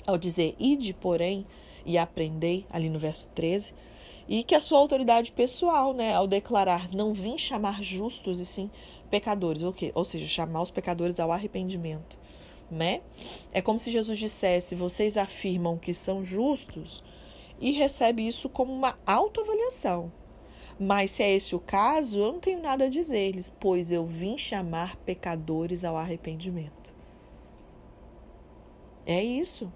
ao 0.07 0.17
dizer, 0.17 0.55
ide, 0.57 0.93
porém, 0.93 1.45
e 1.85 1.97
aprendei, 1.97 2.65
ali 2.69 2.89
no 2.89 2.99
verso 2.99 3.29
13, 3.29 3.73
e 4.27 4.43
que 4.43 4.53
a 4.53 4.59
sua 4.59 4.77
autoridade 4.77 5.31
pessoal, 5.31 5.93
né, 5.93 6.13
ao 6.13 6.27
declarar, 6.27 6.89
não 6.93 7.13
vim 7.13 7.37
chamar 7.37 7.83
justos 7.83 8.39
e 8.39 8.45
sim 8.45 8.69
pecadores, 9.09 9.63
ou, 9.63 9.73
quê? 9.73 9.91
ou 9.95 10.03
seja, 10.03 10.27
chamar 10.27 10.61
os 10.61 10.71
pecadores 10.71 11.19
ao 11.19 11.31
arrependimento, 11.31 12.17
né? 12.69 13.01
É 13.51 13.61
como 13.61 13.79
se 13.79 13.89
Jesus 13.89 14.19
dissesse, 14.19 14.75
vocês 14.75 15.17
afirmam 15.17 15.77
que 15.77 15.93
são 15.93 16.23
justos 16.23 17.03
e 17.59 17.71
recebe 17.71 18.27
isso 18.27 18.47
como 18.47 18.71
uma 18.71 18.97
autoavaliação. 19.05 20.11
Mas 20.79 21.11
se 21.11 21.23
é 21.23 21.35
esse 21.35 21.55
o 21.55 21.59
caso, 21.59 22.19
eu 22.19 22.31
não 22.31 22.39
tenho 22.39 22.61
nada 22.61 22.85
a 22.85 22.89
dizer-lhes, 22.89 23.53
pois 23.59 23.91
eu 23.91 24.05
vim 24.05 24.37
chamar 24.37 24.95
pecadores 24.97 25.83
ao 25.83 25.97
arrependimento. 25.97 26.95
É 29.05 29.21
isso. 29.21 29.73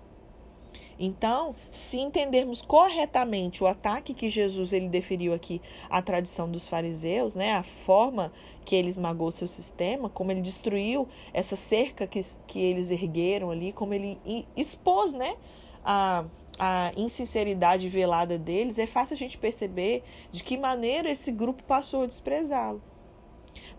Então, 0.99 1.55
se 1.71 1.97
entendermos 1.97 2.61
corretamente 2.61 3.63
o 3.63 3.67
ataque 3.67 4.13
que 4.13 4.29
Jesus 4.29 4.73
ele 4.73 4.87
deferiu 4.87 5.33
aqui 5.33 5.61
à 5.89 6.01
tradição 6.01 6.49
dos 6.49 6.67
fariseus, 6.67 7.35
né, 7.35 7.53
a 7.53 7.63
forma 7.63 8.31
que 8.65 8.75
ele 8.75 8.89
esmagou 8.89 9.31
seu 9.31 9.47
sistema, 9.47 10.09
como 10.09 10.31
ele 10.31 10.41
destruiu 10.41 11.07
essa 11.33 11.55
cerca 11.55 12.07
que, 12.07 12.19
que 12.47 12.59
eles 12.59 12.89
ergueram 12.89 13.51
ali, 13.51 13.73
como 13.73 13.93
ele 13.93 14.19
expôs, 14.55 15.13
né, 15.13 15.35
a 15.83 16.25
a 16.57 16.91
insinceridade 16.95 17.89
velada 17.89 18.37
deles, 18.37 18.77
é 18.77 18.85
fácil 18.85 19.15
a 19.15 19.17
gente 19.17 19.37
perceber 19.37 20.03
de 20.31 20.43
que 20.43 20.57
maneira 20.57 21.09
esse 21.09 21.31
grupo 21.31 21.63
passou 21.63 22.03
a 22.03 22.05
desprezá-lo. 22.05 22.81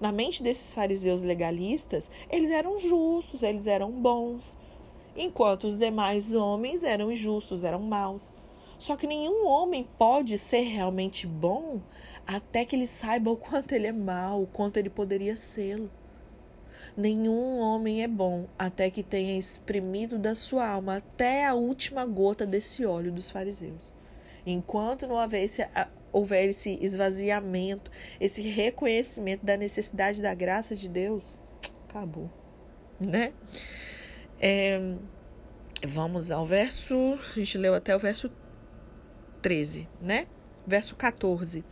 Na 0.01 0.13
mente 0.13 0.43
desses 0.43 0.73
fariseus 0.73 1.23
legalistas, 1.23 2.11
eles 2.31 2.51
eram 2.51 2.79
justos, 2.79 3.43
eles 3.43 3.67
eram 3.67 3.91
bons, 3.91 4.59
enquanto 5.17 5.65
os 5.65 5.77
demais 5.77 6.35
homens 6.35 6.83
eram 6.83 7.11
injustos, 7.11 7.65
eram 7.65 7.81
maus. 7.81 8.33
Só 8.79 8.97
que 8.97 9.07
nenhum 9.07 9.47
homem 9.47 9.89
pode 9.99 10.37
ser 10.37 10.63
realmente 10.63 11.27
bom 11.27 11.81
até 12.27 12.65
que 12.65 12.75
ele 12.75 12.87
saiba 12.87 13.31
o 13.31 13.37
quanto 13.37 13.73
ele 13.73 13.87
é 13.87 13.93
mau, 13.93 14.43
o 14.43 14.47
quanto 14.47 14.77
ele 14.77 14.91
poderia 14.91 15.37
sê-lo. 15.37 15.91
Nenhum 16.97 17.59
homem 17.59 18.03
é 18.03 18.09
bom 18.09 18.47
até 18.59 18.91
que 18.91 19.03
tenha 19.03 19.39
exprimido 19.39 20.19
da 20.19 20.35
sua 20.35 20.69
alma 20.69 20.97
até 20.97 21.47
a 21.47 21.55
última 21.55 22.05
gota 22.05 22.45
desse 22.45 22.85
óleo 22.85 23.13
dos 23.13 23.31
fariseus. 23.31 23.95
Enquanto 24.47 25.07
não 25.07 25.17
houver 25.17 25.43
esse, 25.43 25.67
houver 26.13 26.49
esse 26.49 26.79
esvaziamento, 26.81 27.91
esse 28.21 28.43
reconhecimento 28.43 29.45
da 29.45 29.57
necessidade 29.57 30.21
da 30.21 30.35
graça 30.35 30.77
de 30.77 30.89
Deus, 30.89 31.39
acabou, 31.89 32.31
né? 33.01 33.33
É, 34.47 34.79
vamos 35.87 36.31
ao 36.31 36.45
verso, 36.45 37.19
a 37.35 37.39
gente 37.39 37.57
leu 37.57 37.75
até 37.75 37.97
o 37.97 37.99
verso 37.99 38.31
13, 39.41 39.89
né? 40.03 40.27
Verso 40.67 40.95
14. 40.95 41.65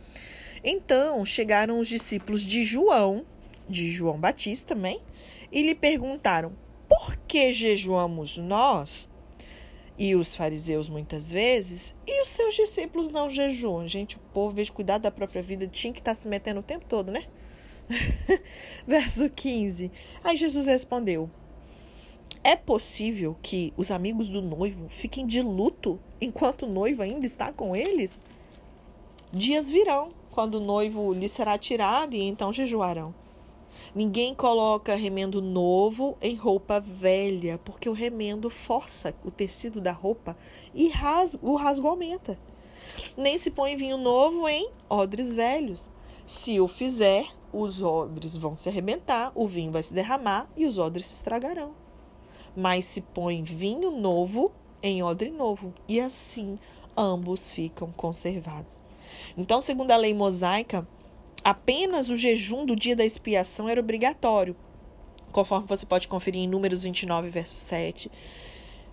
Então 0.63 1.23
chegaram 1.23 1.79
os 1.79 1.87
discípulos 1.87 2.41
de 2.41 2.63
João 2.63 3.27
de 3.69 3.91
João 3.91 4.19
Batista 4.19 4.73
também, 4.73 4.99
e 5.51 5.61
lhe 5.61 5.75
perguntaram: 5.75 6.53
Por 6.89 7.15
que 7.27 7.53
jejuamos 7.53 8.39
nós? 8.39 9.07
E 9.95 10.15
os 10.15 10.33
fariseus 10.33 10.89
muitas 10.89 11.31
vezes, 11.31 11.95
e 12.07 12.23
os 12.23 12.29
seus 12.29 12.55
discípulos 12.55 13.09
não 13.09 13.29
jejuam. 13.29 13.87
Gente, 13.87 14.17
o 14.17 14.19
povo, 14.33 14.55
de 14.55 14.71
cuidar 14.71 14.97
da 14.97 15.11
própria 15.11 15.43
vida, 15.43 15.67
tinha 15.67 15.93
que 15.93 15.99
estar 15.99 16.11
tá 16.11 16.15
se 16.15 16.27
metendo 16.27 16.61
o 16.61 16.63
tempo 16.63 16.85
todo, 16.89 17.11
né? 17.11 17.23
Verso 18.87 19.29
15. 19.29 19.91
Aí 20.23 20.35
Jesus 20.35 20.65
respondeu: 20.65 21.29
É 22.45 22.57
possível 22.57 23.37
que 23.41 23.73
os 23.77 23.89
amigos 23.89 24.27
do 24.27 24.41
noivo 24.41 24.89
fiquem 24.89 25.25
de 25.25 25.41
luto 25.41 25.97
enquanto 26.19 26.63
o 26.63 26.69
noivo 26.69 27.01
ainda 27.01 27.25
está 27.25 27.53
com 27.53 27.73
eles? 27.73 28.21
Dias 29.31 29.69
virão, 29.69 30.11
quando 30.29 30.55
o 30.55 30.59
noivo 30.59 31.13
lhe 31.13 31.29
será 31.29 31.57
tirado, 31.57 32.15
e 32.15 32.21
então 32.21 32.51
jejuarão. 32.51 33.15
Ninguém 33.95 34.35
coloca 34.35 34.93
remendo 34.93 35.41
novo 35.41 36.17
em 36.21 36.35
roupa 36.35 36.81
velha, 36.81 37.59
porque 37.63 37.87
o 37.87 37.93
remendo 37.93 38.49
força 38.49 39.15
o 39.23 39.31
tecido 39.31 39.79
da 39.79 39.93
roupa 39.93 40.35
e 40.75 40.91
o 41.41 41.55
rasgo 41.55 41.87
aumenta. 41.87 42.37
Nem 43.15 43.37
se 43.37 43.51
põe 43.51 43.77
vinho 43.77 43.97
novo 43.97 44.49
em 44.49 44.69
odres 44.89 45.33
velhos. 45.33 45.89
Se 46.25 46.59
o 46.59 46.67
fizer, 46.67 47.25
os 47.53 47.81
odres 47.81 48.35
vão 48.35 48.57
se 48.57 48.67
arrebentar, 48.67 49.31
o 49.33 49.47
vinho 49.47 49.71
vai 49.71 49.81
se 49.81 49.93
derramar 49.93 50.49
e 50.57 50.65
os 50.65 50.77
odres 50.77 51.07
se 51.07 51.15
estragarão. 51.15 51.82
Mas 52.55 52.85
se 52.85 53.01
põe 53.01 53.41
vinho 53.41 53.91
novo 53.91 54.51
em 54.83 55.01
odre 55.01 55.31
novo, 55.31 55.73
e 55.87 55.99
assim 55.99 56.59
ambos 56.95 57.49
ficam 57.49 57.91
conservados. 57.93 58.81
Então, 59.37 59.61
segundo 59.61 59.91
a 59.91 59.97
lei 59.97 60.13
mosaica, 60.13 60.87
apenas 61.43 62.09
o 62.09 62.17
jejum 62.17 62.65
do 62.65 62.75
dia 62.75 62.95
da 62.95 63.05
expiação 63.05 63.69
era 63.69 63.79
obrigatório, 63.79 64.55
conforme 65.31 65.67
você 65.67 65.85
pode 65.85 66.07
conferir 66.07 66.41
em 66.41 66.47
Números 66.47 66.83
29, 66.83 67.29
verso 67.29 67.55
7. 67.55 68.11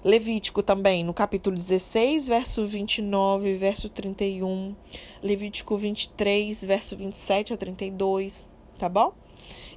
Levítico 0.02 0.62
também, 0.62 1.04
no 1.04 1.12
capítulo 1.12 1.56
16, 1.56 2.26
verso 2.26 2.66
29, 2.66 3.56
verso 3.56 3.88
31. 3.90 4.74
Levítico 5.22 5.76
23, 5.76 6.64
verso 6.64 6.96
27 6.96 7.52
a 7.52 7.56
32, 7.56 8.48
tá 8.78 8.88
bom? 8.88 9.12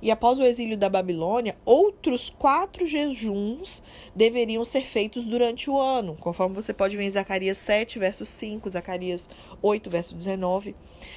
E 0.03 0.11
após 0.11 0.37
o 0.37 0.43
exílio 0.43 0.77
da 0.77 0.89
Babilônia, 0.89 1.57
outros 1.63 2.29
quatro 2.29 2.85
jejuns 2.85 3.81
deveriam 4.13 4.65
ser 4.65 4.81
feitos 4.85 5.23
durante 5.23 5.69
o 5.69 5.79
ano, 5.79 6.17
conforme 6.19 6.53
você 6.53 6.73
pode 6.73 6.97
ver 6.97 7.05
em 7.05 7.09
Zacarias 7.09 7.57
7, 7.59 7.99
verso 7.99 8.25
5, 8.25 8.69
Zacarias 8.69 9.29
8, 9.61 9.89
verso 9.89 10.13
19. 10.13 10.75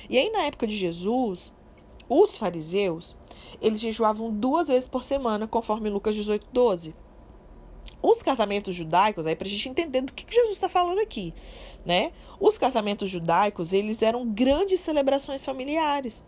E 0.08 0.16
aí, 0.16 0.30
na 0.30 0.44
época 0.44 0.68
de 0.68 0.76
Jesus, 0.76 1.52
os 2.08 2.36
fariseus, 2.36 3.16
eles 3.60 3.80
jejuavam 3.80 4.30
duas 4.30 4.68
vezes 4.68 4.86
por 4.86 5.02
semana, 5.02 5.48
conforme 5.48 5.90
Lucas 5.90 6.14
18, 6.14 6.46
12. 6.52 6.94
Os 8.00 8.22
casamentos 8.22 8.72
judaicos, 8.72 9.26
aí 9.26 9.34
para 9.34 9.48
a 9.48 9.50
gente 9.50 9.68
entender 9.68 10.02
do 10.02 10.12
que, 10.12 10.24
que 10.24 10.32
Jesus 10.32 10.52
está 10.52 10.68
falando 10.68 11.00
aqui, 11.00 11.34
né? 11.84 12.12
Os 12.38 12.56
casamentos 12.56 13.10
judaicos, 13.10 13.72
eles 13.72 14.00
eram 14.00 14.24
grandes 14.24 14.78
celebrações 14.78 15.44
familiares. 15.44 16.24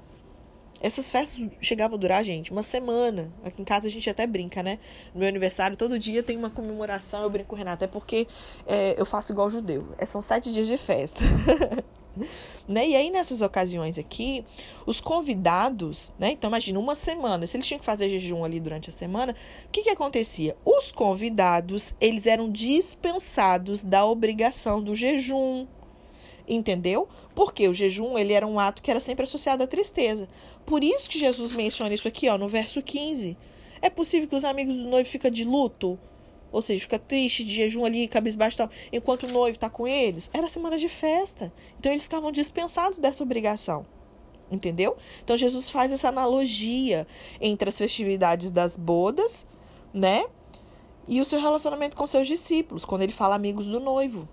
Essas 0.80 1.10
festas 1.10 1.44
chegavam 1.60 1.96
a 1.96 2.00
durar, 2.00 2.24
gente, 2.24 2.52
uma 2.52 2.62
semana. 2.62 3.32
Aqui 3.44 3.60
em 3.60 3.64
casa 3.64 3.88
a 3.88 3.90
gente 3.90 4.08
até 4.08 4.26
brinca, 4.26 4.62
né? 4.62 4.78
No 5.12 5.20
meu 5.20 5.28
aniversário, 5.28 5.76
todo 5.76 5.98
dia 5.98 6.22
tem 6.22 6.36
uma 6.36 6.50
comemoração. 6.50 7.22
Eu 7.22 7.30
brinco 7.30 7.48
com 7.50 7.56
o 7.56 7.58
Renato, 7.58 7.84
é 7.84 7.88
porque 7.88 8.26
é, 8.66 8.94
eu 8.98 9.04
faço 9.04 9.32
igual 9.32 9.50
judeu. 9.50 9.88
É, 9.98 10.06
são 10.06 10.20
sete 10.20 10.52
dias 10.52 10.68
de 10.68 10.78
festa. 10.78 11.20
né? 12.68 12.88
E 12.88 12.96
aí, 12.96 13.10
nessas 13.10 13.40
ocasiões 13.40 13.98
aqui, 13.98 14.44
os 14.86 15.00
convidados, 15.00 16.12
né? 16.18 16.32
Então, 16.32 16.48
imagina, 16.48 16.78
uma 16.78 16.94
semana, 16.94 17.46
se 17.46 17.56
eles 17.56 17.66
tinham 17.66 17.78
que 17.78 17.84
fazer 17.84 18.08
jejum 18.08 18.44
ali 18.44 18.60
durante 18.60 18.90
a 18.90 18.92
semana, 18.92 19.34
o 19.66 19.68
que, 19.70 19.82
que 19.82 19.90
acontecia? 19.90 20.56
Os 20.64 20.92
convidados, 20.92 21.94
eles 22.00 22.26
eram 22.26 22.50
dispensados 22.50 23.82
da 23.82 24.04
obrigação 24.04 24.82
do 24.82 24.94
jejum. 24.94 25.66
Entendeu? 26.48 27.06
Porque 27.34 27.68
o 27.68 27.74
jejum 27.74 28.16
ele 28.16 28.32
era 28.32 28.46
um 28.46 28.58
ato 28.58 28.82
que 28.82 28.90
era 28.90 29.00
sempre 29.00 29.24
associado 29.24 29.62
à 29.62 29.66
tristeza. 29.66 30.28
Por 30.64 30.82
isso 30.82 31.10
que 31.10 31.18
Jesus 31.18 31.54
menciona 31.54 31.94
isso 31.94 32.08
aqui, 32.08 32.28
ó, 32.28 32.38
no 32.38 32.48
verso 32.48 32.80
15. 32.80 33.36
É 33.82 33.90
possível 33.90 34.26
que 34.26 34.34
os 34.34 34.44
amigos 34.44 34.74
do 34.74 34.84
noivo 34.84 35.08
fiquem 35.08 35.30
de 35.30 35.44
luto? 35.44 35.98
Ou 36.50 36.62
seja, 36.62 36.82
fica 36.82 36.98
triste, 36.98 37.44
de 37.44 37.52
jejum 37.52 37.84
ali, 37.84 38.08
cabisbaixo 38.08 38.56
tal, 38.56 38.70
enquanto 38.90 39.24
o 39.24 39.32
noivo 39.32 39.56
está 39.56 39.68
com 39.68 39.86
eles. 39.86 40.30
Era 40.32 40.48
semana 40.48 40.78
de 40.78 40.88
festa. 40.88 41.52
Então 41.78 41.92
eles 41.92 42.04
ficavam 42.04 42.32
dispensados 42.32 42.98
dessa 42.98 43.22
obrigação. 43.22 43.84
Entendeu? 44.50 44.96
Então 45.22 45.36
Jesus 45.36 45.68
faz 45.68 45.92
essa 45.92 46.08
analogia 46.08 47.06
entre 47.38 47.68
as 47.68 47.76
festividades 47.76 48.50
das 48.50 48.76
bodas, 48.76 49.46
né? 49.92 50.24
E 51.06 51.20
o 51.20 51.24
seu 51.24 51.38
relacionamento 51.38 51.94
com 51.94 52.06
seus 52.06 52.26
discípulos, 52.26 52.84
quando 52.84 53.02
ele 53.02 53.12
fala 53.12 53.34
amigos 53.34 53.66
do 53.66 53.78
noivo. 53.78 54.26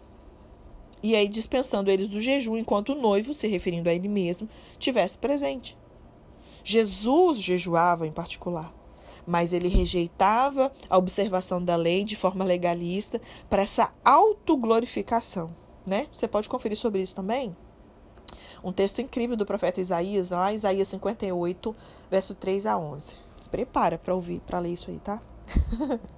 E 1.05 1.15
aí 1.15 1.27
dispensando 1.27 1.91
eles 1.91 2.09
do 2.09 2.19
jejum 2.19 2.57
enquanto 2.57 2.93
o 2.93 2.95
noivo, 2.95 3.31
se 3.31 3.47
referindo 3.47 3.87
a 3.87 3.93
ele 3.93 4.07
mesmo, 4.07 4.49
tivesse 4.79 5.15
presente. 5.15 5.77
Jesus 6.63 7.39
jejuava 7.39 8.07
em 8.07 8.11
particular, 8.11 8.73
mas 9.23 9.53
ele 9.53 9.67
rejeitava 9.67 10.71
a 10.89 10.97
observação 10.97 11.63
da 11.63 11.75
lei 11.75 12.03
de 12.03 12.15
forma 12.15 12.43
legalista 12.43 13.21
para 13.47 13.61
essa 13.61 13.93
autoglorificação, 14.03 15.55
né? 15.85 16.07
Você 16.11 16.27
pode 16.27 16.49
conferir 16.49 16.75
sobre 16.75 17.03
isso 17.03 17.15
também? 17.15 17.55
Um 18.63 18.73
texto 18.73 18.99
incrível 18.99 19.37
do 19.37 19.45
profeta 19.45 19.79
Isaías, 19.79 20.31
lá 20.31 20.51
Isaías 20.53 20.87
58, 20.87 21.75
verso 22.09 22.33
3 22.33 22.65
a 22.65 22.79
11. 22.79 23.15
Prepara 23.51 23.99
para 23.99 24.15
ouvir, 24.15 24.39
para 24.39 24.57
ler 24.57 24.73
isso 24.73 24.89
aí, 24.89 24.97
tá? 24.97 25.21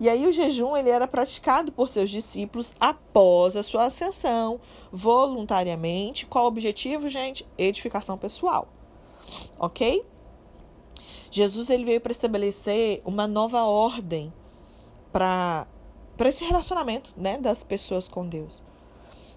E 0.00 0.08
aí 0.08 0.26
o 0.28 0.32
jejum 0.32 0.76
ele 0.76 0.90
era 0.90 1.08
praticado 1.08 1.72
por 1.72 1.88
seus 1.88 2.08
discípulos 2.08 2.72
após 2.78 3.56
a 3.56 3.64
sua 3.64 3.86
ascensão, 3.86 4.60
voluntariamente. 4.92 6.24
Qual 6.24 6.44
o 6.44 6.48
objetivo, 6.48 7.08
gente? 7.08 7.46
Edificação 7.56 8.16
pessoal. 8.16 8.68
OK? 9.58 10.04
Jesus 11.30 11.68
ele 11.68 11.84
veio 11.84 12.00
para 12.00 12.12
estabelecer 12.12 13.02
uma 13.04 13.26
nova 13.26 13.62
ordem 13.64 14.32
para 15.12 15.66
para 16.16 16.30
esse 16.30 16.44
relacionamento, 16.44 17.14
né, 17.16 17.38
das 17.38 17.62
pessoas 17.62 18.08
com 18.08 18.26
Deus. 18.26 18.64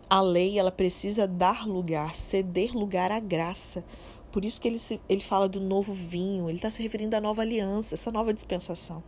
A 0.09 0.19
lei 0.19 0.57
ela 0.57 0.71
precisa 0.71 1.27
dar 1.27 1.67
lugar, 1.67 2.15
ceder 2.15 2.73
lugar 2.73 3.11
à 3.11 3.19
graça. 3.19 3.85
Por 4.31 4.43
isso 4.43 4.59
que 4.59 4.67
ele, 4.67 4.79
se, 4.79 4.99
ele 5.07 5.21
fala 5.21 5.47
do 5.47 5.61
novo 5.61 5.93
vinho, 5.93 6.49
ele 6.49 6.57
está 6.57 6.71
se 6.71 6.81
referindo 6.81 7.15
à 7.15 7.21
nova 7.21 7.43
aliança, 7.43 7.93
essa 7.93 8.11
nova 8.11 8.33
dispensação 8.33 9.03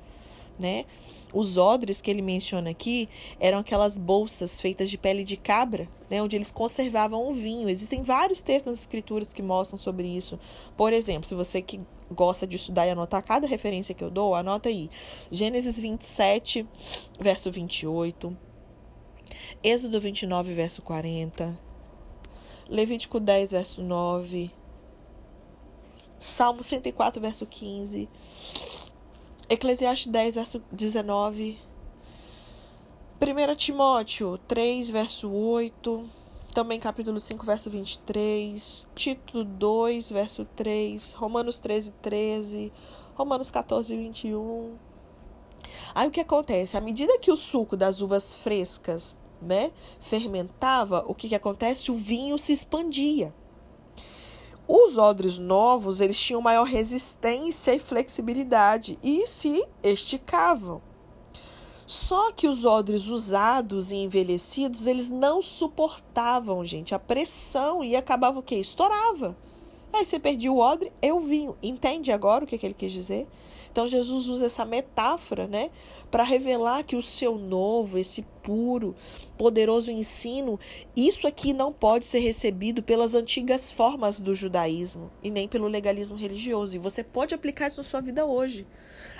né? 0.57 0.85
Os 1.33 1.57
odres 1.57 1.99
que 1.99 2.11
ele 2.11 2.21
menciona 2.21 2.69
aqui 2.69 3.09
eram 3.39 3.57
aquelas 3.57 3.97
bolsas 3.97 4.61
feitas 4.61 4.87
de 4.89 4.99
pele 4.99 5.23
de 5.23 5.35
cabra, 5.35 5.89
né, 6.07 6.21
onde 6.21 6.35
eles 6.35 6.51
conservavam 6.51 7.27
o 7.27 7.33
vinho. 7.33 7.67
Existem 7.67 8.03
vários 8.03 8.43
textos 8.43 8.71
nas 8.71 8.79
escrituras 8.81 9.33
que 9.33 9.41
mostram 9.41 9.79
sobre 9.79 10.07
isso. 10.07 10.39
Por 10.77 10.93
exemplo, 10.93 11.27
se 11.27 11.33
você 11.33 11.59
que 11.59 11.81
gosta 12.11 12.45
de 12.45 12.55
estudar 12.55 12.85
e 12.85 12.91
anotar 12.91 13.23
cada 13.23 13.47
referência 13.47 13.95
que 13.95 14.03
eu 14.03 14.11
dou, 14.11 14.35
anota 14.35 14.69
aí. 14.69 14.91
Gênesis 15.31 15.79
27, 15.79 16.67
verso 17.19 17.51
28. 17.51 18.37
Êxodo 19.63 19.99
29, 19.99 20.53
verso 20.53 20.83
40. 20.83 21.55
Levítico 22.69 23.19
10, 23.19 23.51
verso 23.51 23.81
9. 23.81 24.51
Salmo 26.19 26.61
104, 26.63 27.19
verso 27.19 27.45
15. 27.45 28.07
Eclesiastes 29.53 30.07
10, 30.07 30.33
verso 30.33 30.63
19. 30.71 31.59
1 33.21 33.55
Timóteo 33.55 34.39
3, 34.47 34.89
verso 34.89 35.31
8. 35.31 36.09
Também 36.55 36.79
capítulo 36.79 37.19
5, 37.19 37.45
verso 37.45 37.69
23. 37.69 38.89
Tito 38.95 39.43
2, 39.43 40.09
verso 40.09 40.43
3. 40.55 41.13
Romanos 41.13 41.59
13, 41.59 41.91
13. 42.01 42.73
Romanos 43.13 43.51
14, 43.51 43.95
21. 43.95 44.75
Aí 45.93 46.07
o 46.07 46.11
que 46.11 46.21
acontece? 46.21 46.75
À 46.75 46.81
medida 46.81 47.19
que 47.19 47.31
o 47.31 47.37
suco 47.37 47.77
das 47.77 48.01
uvas 48.01 48.33
frescas 48.33 49.15
né, 49.39 49.71
fermentava, 49.99 51.05
o 51.07 51.13
que, 51.13 51.29
que 51.29 51.35
acontece? 51.35 51.91
O 51.91 51.95
vinho 51.95 52.39
se 52.39 52.53
expandia. 52.53 53.31
Os 54.67 54.97
odres 54.97 55.37
novos, 55.37 55.99
eles 55.99 56.19
tinham 56.19 56.41
maior 56.41 56.63
resistência 56.63 57.73
e 57.73 57.79
flexibilidade 57.79 58.97
e 59.03 59.27
se 59.27 59.65
esticavam. 59.83 60.81
Só 61.85 62.31
que 62.31 62.47
os 62.47 62.63
odres 62.63 63.07
usados 63.07 63.91
e 63.91 63.97
envelhecidos, 63.97 64.87
eles 64.87 65.09
não 65.09 65.41
suportavam, 65.41 66.63
gente, 66.63 66.95
a 66.95 66.99
pressão 66.99 67.83
e 67.83 67.95
acabava 67.95 68.39
o 68.39 68.43
quê? 68.43 68.55
Estourava. 68.55 69.35
Aí 69.91 70.05
você 70.05 70.17
perdia 70.17 70.51
o 70.51 70.57
odre 70.57 70.91
e 71.01 71.11
o 71.11 71.19
vinho. 71.19 71.55
Entende 71.61 72.11
agora 72.11 72.45
o 72.45 72.47
que, 72.47 72.57
que 72.57 72.65
ele 72.65 72.73
quis 72.73 72.91
dizer? 72.91 73.27
Então 73.73 73.87
Jesus 73.87 74.29
usa 74.29 74.45
essa 74.45 74.63
metáfora, 74.63 75.47
né, 75.47 75.71
para 76.11 76.21
revelar 76.21 76.83
que 76.83 76.95
o 76.95 77.01
seu 77.01 77.39
novo, 77.39 77.97
esse 77.97 78.21
puro, 78.43 78.95
poderoso 79.35 79.89
ensino, 79.89 80.59
isso 80.95 81.27
aqui 81.27 81.53
não 81.53 81.73
pode 81.73 82.05
ser 82.05 82.19
recebido 82.19 82.83
pelas 82.83 83.15
antigas 83.15 83.71
formas 83.71 84.21
do 84.21 84.35
judaísmo 84.35 85.11
e 85.23 85.31
nem 85.31 85.47
pelo 85.47 85.67
legalismo 85.67 86.15
religioso. 86.15 86.75
E 86.75 86.79
você 86.79 87.03
pode 87.03 87.33
aplicar 87.33 87.65
isso 87.65 87.77
na 87.77 87.83
sua 87.83 87.99
vida 87.99 88.23
hoje. 88.27 88.67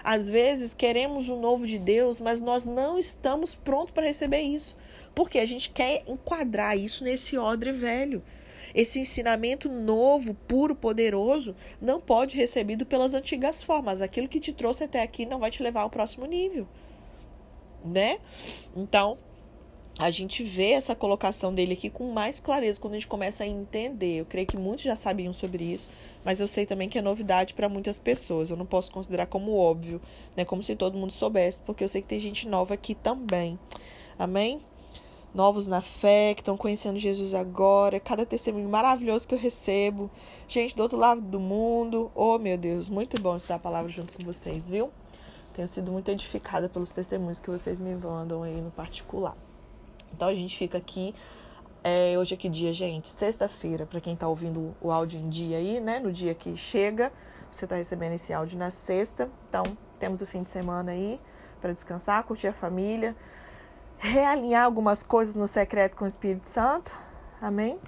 Às 0.04 0.30
vezes 0.30 0.76
queremos 0.76 1.30
o 1.30 1.36
novo 1.36 1.66
de 1.66 1.80
Deus, 1.80 2.22
mas 2.22 2.40
nós 2.40 2.64
não 2.64 3.00
estamos 3.00 3.56
prontos 3.56 3.92
para 3.92 4.06
receber 4.06 4.42
isso, 4.42 4.78
porque 5.16 5.40
a 5.40 5.48
gente 5.48 5.72
quer 5.72 6.04
enquadrar 6.08 6.78
isso 6.78 7.04
nesse 7.04 7.40
odre 7.40 7.72
velho. 7.72 8.22
Esse 8.74 9.00
ensinamento 9.00 9.70
novo, 9.70 10.34
puro, 10.34 10.76
poderoso, 10.76 11.56
não 11.82 12.02
pode 12.02 12.36
recebido 12.36 12.86
pelas 12.86 13.14
antigas 13.14 13.62
formas. 13.62 14.02
Aquilo 14.02 14.28
que 14.28 14.40
te 14.40 14.52
trouxe 14.52 14.84
até 14.84 15.02
aqui 15.02 15.26
não 15.26 15.40
vai 15.40 15.52
te 15.52 15.62
levar 15.62 15.82
ao 15.82 15.90
próximo 15.90 16.26
nível, 16.26 16.68
né? 17.86 18.20
Então, 18.76 19.18
a 20.00 20.10
gente 20.10 20.42
vê 20.42 20.72
essa 20.72 20.96
colocação 20.96 21.54
dele 21.54 21.74
aqui 21.74 21.88
com 21.88 22.12
mais 22.12 22.40
clareza 22.40 22.80
quando 22.80 22.94
a 22.94 22.98
gente 22.98 23.08
começa 23.08 23.44
a 23.44 23.48
entender. 23.48 24.22
Eu 24.22 24.26
creio 24.26 24.48
que 24.48 24.58
muitos 24.58 24.86
já 24.86 24.96
sabiam 24.96 25.32
sobre 25.34 25.64
isso, 25.64 25.88
mas 26.26 26.40
eu 26.40 26.48
sei 26.48 26.66
também 26.66 26.90
que 26.90 26.98
é 26.98 27.02
novidade 27.02 27.54
para 27.54 27.70
muitas 27.70 28.00
pessoas. 28.00 28.50
Eu 28.50 28.58
não 28.58 28.66
posso 28.66 28.92
considerar 28.92 29.28
como 29.28 29.56
óbvio, 29.56 30.02
né? 30.36 30.44
Como 30.44 30.64
se 30.64 30.76
todo 30.76 30.98
mundo 30.98 31.14
soubesse, 31.14 31.62
porque 31.62 31.84
eu 31.84 31.88
sei 31.88 32.02
que 32.02 32.08
tem 32.08 32.20
gente 32.20 32.48
nova 32.48 32.74
aqui 32.74 32.96
também. 32.96 33.60
Amém? 34.18 34.62
Novos 35.34 35.66
na 35.66 35.82
fé, 35.82 36.34
que 36.36 36.42
estão 36.42 36.56
conhecendo 36.56 37.00
Jesus 37.00 37.34
agora. 37.34 38.00
Cada 38.00 38.26
testemunho 38.26 38.70
maravilhoso 38.70 39.28
que 39.28 39.34
eu 39.34 39.40
recebo. 39.40 40.12
Gente 40.48 40.76
do 40.76 40.84
outro 40.84 40.98
lado 40.98 41.22
do 41.22 41.40
mundo. 41.40 42.12
Oh, 42.14 42.38
meu 42.38 42.58
Deus, 42.58 42.88
muito 42.88 43.20
bom 43.22 43.36
estar 43.36 43.56
a 43.56 43.60
palavra 43.60 43.90
junto 43.90 44.14
com 44.14 44.24
vocês, 44.24 44.70
viu? 44.70 44.92
Tenho 45.54 45.68
sido 45.68 45.92
muito 45.92 46.10
edificada 46.12 46.70
pelos 46.70 46.92
testemunhos 46.92 47.40
que 47.40 47.50
vocês 47.50 47.80
me 47.80 47.96
mandam 47.96 48.44
aí 48.44 48.62
no 48.62 48.70
particular. 48.72 49.36
Então 50.16 50.28
a 50.28 50.36
gente 50.36 50.58
fica 50.58 50.78
aqui. 50.78 51.16
É, 51.84 52.18
hoje 52.18 52.34
é 52.34 52.38
que 52.38 52.48
dia, 52.48 52.72
gente? 52.72 53.10
Sexta-feira, 53.10 53.86
para 53.86 54.00
quem 54.00 54.16
tá 54.16 54.28
ouvindo 54.28 54.76
o 54.80 54.92
áudio 54.92 55.20
em 55.20 55.30
dia 55.30 55.58
aí, 55.58 55.80
né? 55.80 56.00
No 56.00 56.12
dia 56.12 56.34
que 56.34 56.56
chega, 56.56 57.12
você 57.52 57.68
tá 57.68 57.76
recebendo 57.76 58.14
esse 58.14 58.32
áudio 58.32 58.58
na 58.58 58.70
sexta. 58.70 59.30
Então, 59.50 59.64
temos 60.00 60.22
o 60.22 60.26
fim 60.26 60.44
de 60.44 60.50
semana 60.50 60.92
aí 60.92 61.20
para 61.60 61.74
descansar, 61.74 62.24
curtir 62.24 62.48
a 62.48 62.54
família, 62.54 63.16
realinhar 64.04 64.66
algumas 64.66 65.02
coisas 65.02 65.34
no 65.34 65.48
secreto 65.48 65.96
com 65.96 66.04
o 66.04 66.08
Espírito 66.08 66.46
Santo. 66.46 66.92
Amém? 67.42 67.80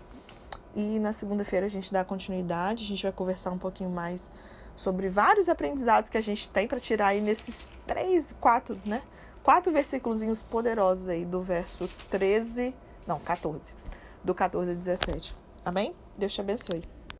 E 0.74 0.98
na 1.00 1.12
segunda-feira 1.12 1.66
a 1.66 1.70
gente 1.70 1.92
dá 1.92 2.04
continuidade, 2.04 2.84
a 2.84 2.88
gente 2.88 3.04
vai 3.04 3.12
conversar 3.12 3.52
um 3.52 3.58
pouquinho 3.58 3.90
mais 3.90 4.32
sobre 4.76 5.10
vários 5.10 5.48
aprendizados 5.48 6.10
que 6.10 6.18
a 6.18 6.22
gente 6.22 6.50
tem 6.50 6.68
para 6.68 6.80
tirar 6.80 7.08
aí 7.08 7.22
nesses 7.22 7.72
três, 7.86 8.34
quatro, 8.40 8.80
né? 8.86 9.02
quatro 9.44 9.72
versículos 9.72 10.42
poderosos 10.42 11.08
aí 11.08 11.24
do 11.24 11.42
verso 11.42 11.88
13, 12.10 12.74
não, 13.06 13.20
14, 13.20 13.74
do 14.24 14.34
14 14.34 14.72
a 14.72 14.74
17. 14.74 15.36
Amém? 15.64 15.94
Deus 16.18 16.34
te 16.34 16.42
abençoe. 16.42 16.95